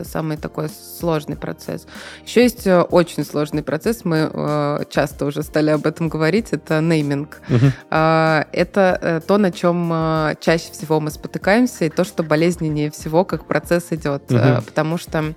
[0.05, 1.87] самый такой сложный процесс.
[2.25, 6.81] Еще есть э, очень сложный процесс, мы а, часто уже стали об этом говорить, это
[6.81, 7.41] нейминг.
[7.49, 7.67] Угу.
[7.91, 13.25] А, это то, на чем а, чаще всего мы спотыкаемся, и то, что болезненнее всего,
[13.25, 14.31] как процесс идет.
[14.31, 14.39] Угу.
[14.41, 15.35] А, потому что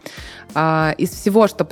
[0.54, 1.66] а, из всего, что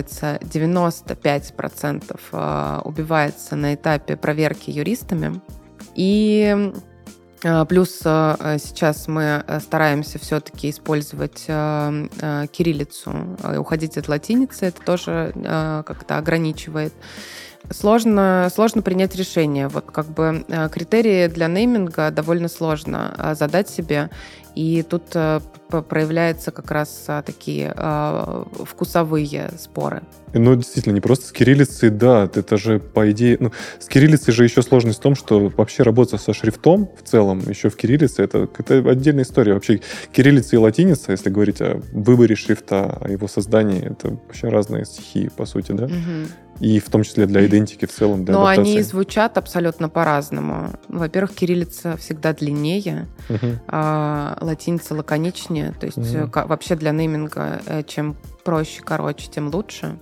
[0.00, 5.40] придумывается, 95% а, убивается на этапе проверки юристами.
[5.94, 6.72] И
[7.44, 15.32] а, Плюс сейчас мы стараемся все-таки использовать кириллицу, уходить от латиницы, это тоже
[15.86, 16.92] как-то ограничивает.
[17.68, 19.68] Сложно, сложно принять решение.
[19.68, 24.10] Вот как бы э, критерии для нейминга довольно сложно э, задать себе.
[24.56, 25.40] И тут э,
[25.88, 27.72] проявляются как раз такие
[28.64, 30.02] вкусовые споры.
[30.32, 33.36] Ну, действительно, не просто с кириллицей, да, это же, по идее...
[33.38, 37.40] Ну, с кириллицей же еще сложность в том, что вообще работа со шрифтом в целом,
[37.48, 39.54] еще в кириллице, это, это отдельная история.
[39.54, 39.80] Вообще
[40.12, 45.30] кириллица и латиница, если говорить о выборе шрифта, о его создании, это вообще разные стихии,
[45.36, 45.84] по сути, да?
[45.84, 46.49] Угу.
[46.60, 48.72] И в том числе для идентики в целом, для Но адаптации.
[48.72, 50.70] они звучат абсолютно по-разному.
[50.88, 53.58] Во-первых, кириллица всегда длиннее, угу.
[53.66, 55.72] а латиница лаконичнее.
[55.80, 56.30] То есть угу.
[56.34, 59.98] вообще для нейминга э, чем проще, короче, тем лучше.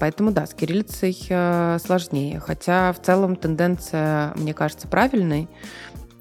[0.00, 2.40] Поэтому да, с кириллицей э, сложнее.
[2.40, 5.48] Хотя в целом тенденция, мне кажется, правильной.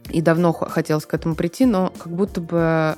[0.10, 2.96] И давно хотелось к этому прийти, но как будто бы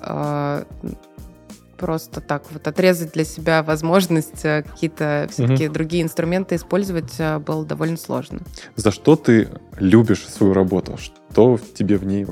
[1.79, 5.73] просто так вот отрезать для себя возможность э, какие-то все-таки угу.
[5.73, 8.39] другие инструменты использовать э, было довольно сложно.
[8.75, 10.97] За что ты любишь свою работу?
[10.97, 12.27] Что тебе в ней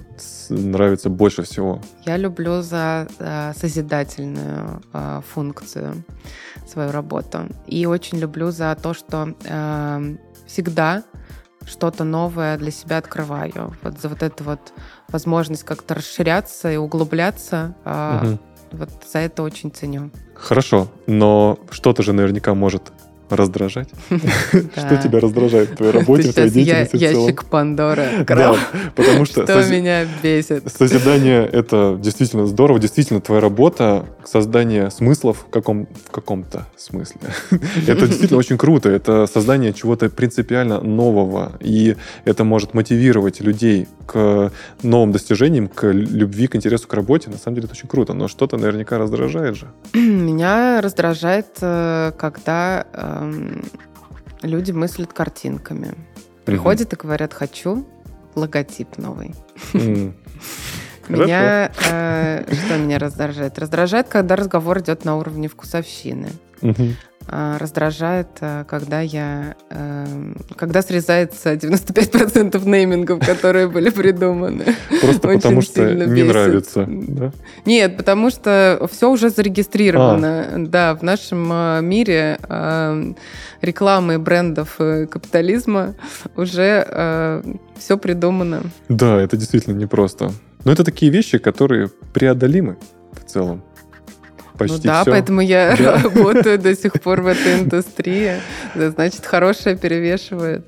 [0.49, 1.81] нравится больше всего?
[2.05, 4.81] Я люблю за э, созидательную
[5.33, 6.03] функцию
[6.67, 7.47] свою работу.
[7.67, 9.33] И очень люблю за то, что
[10.45, 11.03] всегда
[11.65, 13.75] что-то новое для себя открываю.
[13.83, 14.73] Вот за вот эту вот
[15.09, 17.75] возможность как-то расширяться и углубляться.
[17.85, 18.39] Угу.
[18.72, 20.11] Вот за это очень ценю.
[20.34, 22.91] Хорошо, но что-то же наверняка может
[23.30, 23.89] раздражать?
[24.09, 27.25] Что тебя раздражает в твоей работе, в твоей деятельности в целом?
[27.25, 28.25] ящик Пандоры.
[28.28, 28.55] Да,
[28.95, 29.43] потому что...
[29.43, 30.63] Что меня бесит?
[30.71, 37.21] Созидание— это действительно здорово, действительно твоя работа, создание смыслов в каком в каком-то смысле.
[37.88, 38.89] Это действительно очень круто.
[38.89, 41.53] Это создание чего-то принципиально нового.
[41.59, 44.51] И это может мотивировать людей к
[44.84, 47.30] новым достижениям, к любви, к интересу к работе.
[47.30, 48.13] На самом деле это очень круто.
[48.13, 49.67] Но что-то наверняка раздражает же.
[49.93, 52.86] Меня раздражает, э, когда
[53.22, 53.61] э,
[54.41, 55.93] люди мыслят картинками.
[56.45, 57.86] Приходят и говорят, хочу
[58.36, 59.34] логотип новый.
[61.09, 63.57] Меня э, что меня раздражает?
[63.57, 66.30] Раздражает, когда разговор идет на уровне вкусовщины.
[66.61, 66.74] А,
[67.28, 74.63] раздражает, э, когда я, эм, когда срезается 95% неймингов, которые были придуманы.
[75.01, 77.32] Просто потому что не нравится, да?
[77.65, 80.45] Нет, потому что все уже зарегистрировано.
[80.53, 80.57] А.
[80.57, 82.39] Да, в нашем э, мире
[83.61, 85.95] рекламы брендов капитализма
[86.36, 87.43] уже э,
[87.78, 88.61] все придумано.
[88.89, 90.32] Да, это действительно непросто.
[90.63, 92.78] Но это такие вещи, которые преодолимы
[93.11, 93.63] в целом
[94.58, 95.12] почти ну да, все.
[95.12, 95.97] поэтому я да.
[96.03, 98.34] работаю до сих пор в этой индустрии.
[98.76, 100.66] Да, значит, хорошее перевешивает.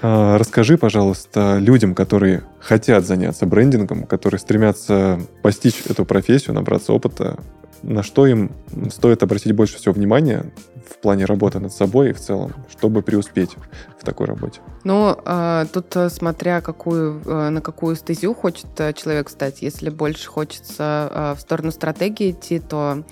[0.00, 7.38] А, расскажи, пожалуйста, людям, которые хотят заняться брендингом, которые стремятся постичь эту профессию, набраться опыта,
[7.82, 8.52] на что им
[8.90, 10.46] стоит обратить больше всего внимания
[10.88, 13.56] в плане работы над собой и в целом, чтобы преуспеть
[14.00, 14.60] в такой работе?
[14.84, 19.62] Ну, а, тут э, смотря какую, э, на какую стезю хочет э, человек стать.
[19.62, 23.04] Если больше хочется в сторону стратегии идти, то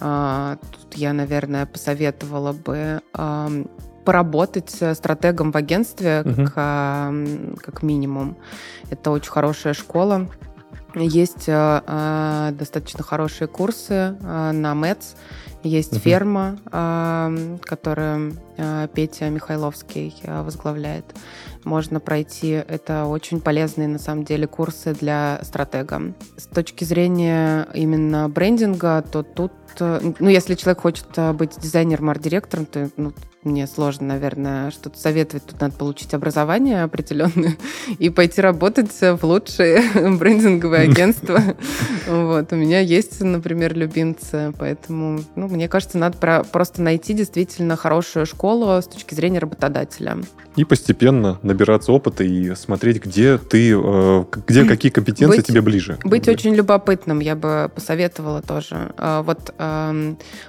[0.00, 3.00] а, тут я, наверное, посоветовала бы
[4.04, 6.44] поработать стратегом в агентстве угу.
[6.54, 7.14] как,
[7.62, 8.36] как минимум.
[8.90, 10.28] Это очень хорошая школа.
[10.94, 15.16] Есть э, достаточно хорошие курсы э, на МЭЦ.
[15.64, 21.04] Есть uh ферма, э, которую э, Петя Михайловский э, возглавляет.
[21.64, 22.50] Можно пройти.
[22.50, 26.14] Это очень полезные, на самом деле, курсы для стратега.
[26.36, 32.90] С точки зрения именно брендинга, то тут ну, если человек хочет быть дизайнером, арт-директором, то
[32.96, 33.12] ну,
[33.44, 35.44] мне сложно, наверное, что-то советовать.
[35.44, 37.56] Тут надо получить образование определенное
[37.98, 39.82] и пойти работать в лучшие
[40.18, 41.40] брендинговые агентства.
[42.08, 42.52] Вот.
[42.52, 48.80] У меня есть, например, любимцы, поэтому, ну, мне кажется, надо просто найти действительно хорошую школу
[48.80, 50.18] с точки зрения работодателя.
[50.56, 55.98] И постепенно набираться опыта и смотреть, где ты, э, где какие компетенции быть, тебе ближе.
[56.04, 58.92] Быть очень любопытным, я бы посоветовала тоже.
[58.96, 59.52] А, вот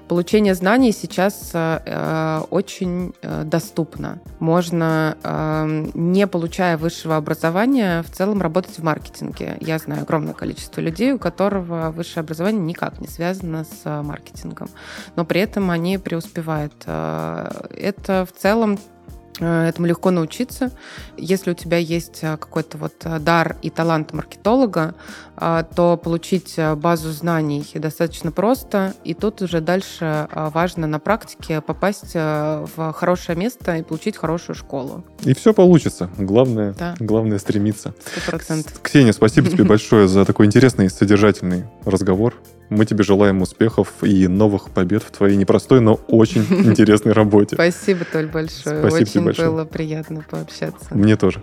[0.07, 4.19] получение знаний сейчас э, очень очень э, доступно.
[4.39, 9.57] Можно, эм, не получая высшего образования, в целом работать в маркетинге.
[9.61, 14.69] Я знаю огромное количество людей, у которого высшее образование никак не связано с э, маркетингом,
[15.15, 16.73] но при этом они преуспевают.
[16.85, 18.94] Э, это в целом Э,
[19.39, 20.71] этому легко научиться.
[21.17, 24.95] Если у тебя есть э, какой-то вот э, дар и талант маркетолога,
[25.37, 28.93] то получить базу знаний достаточно просто.
[29.03, 35.03] И тут уже дальше важно на практике попасть в хорошее место и получить хорошую школу.
[35.25, 36.09] И все получится.
[36.17, 36.95] Главное, да.
[36.99, 37.93] главное стремиться.
[38.29, 38.81] 100%.
[38.81, 42.35] Ксения, спасибо тебе большое за такой интересный, содержательный разговор.
[42.69, 47.55] Мы тебе желаем успехов и новых побед в твоей непростой, но очень интересной работе.
[47.55, 48.79] Спасибо, Толь, большое.
[48.79, 49.49] Спасибо очень тебе большое.
[49.49, 50.87] было приятно пообщаться.
[50.91, 51.41] Мне тоже.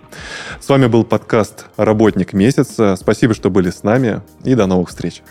[0.59, 2.95] С вами был подкаст «Работник месяца».
[2.99, 5.21] Спасибо, что были с нами, и до новых встреч.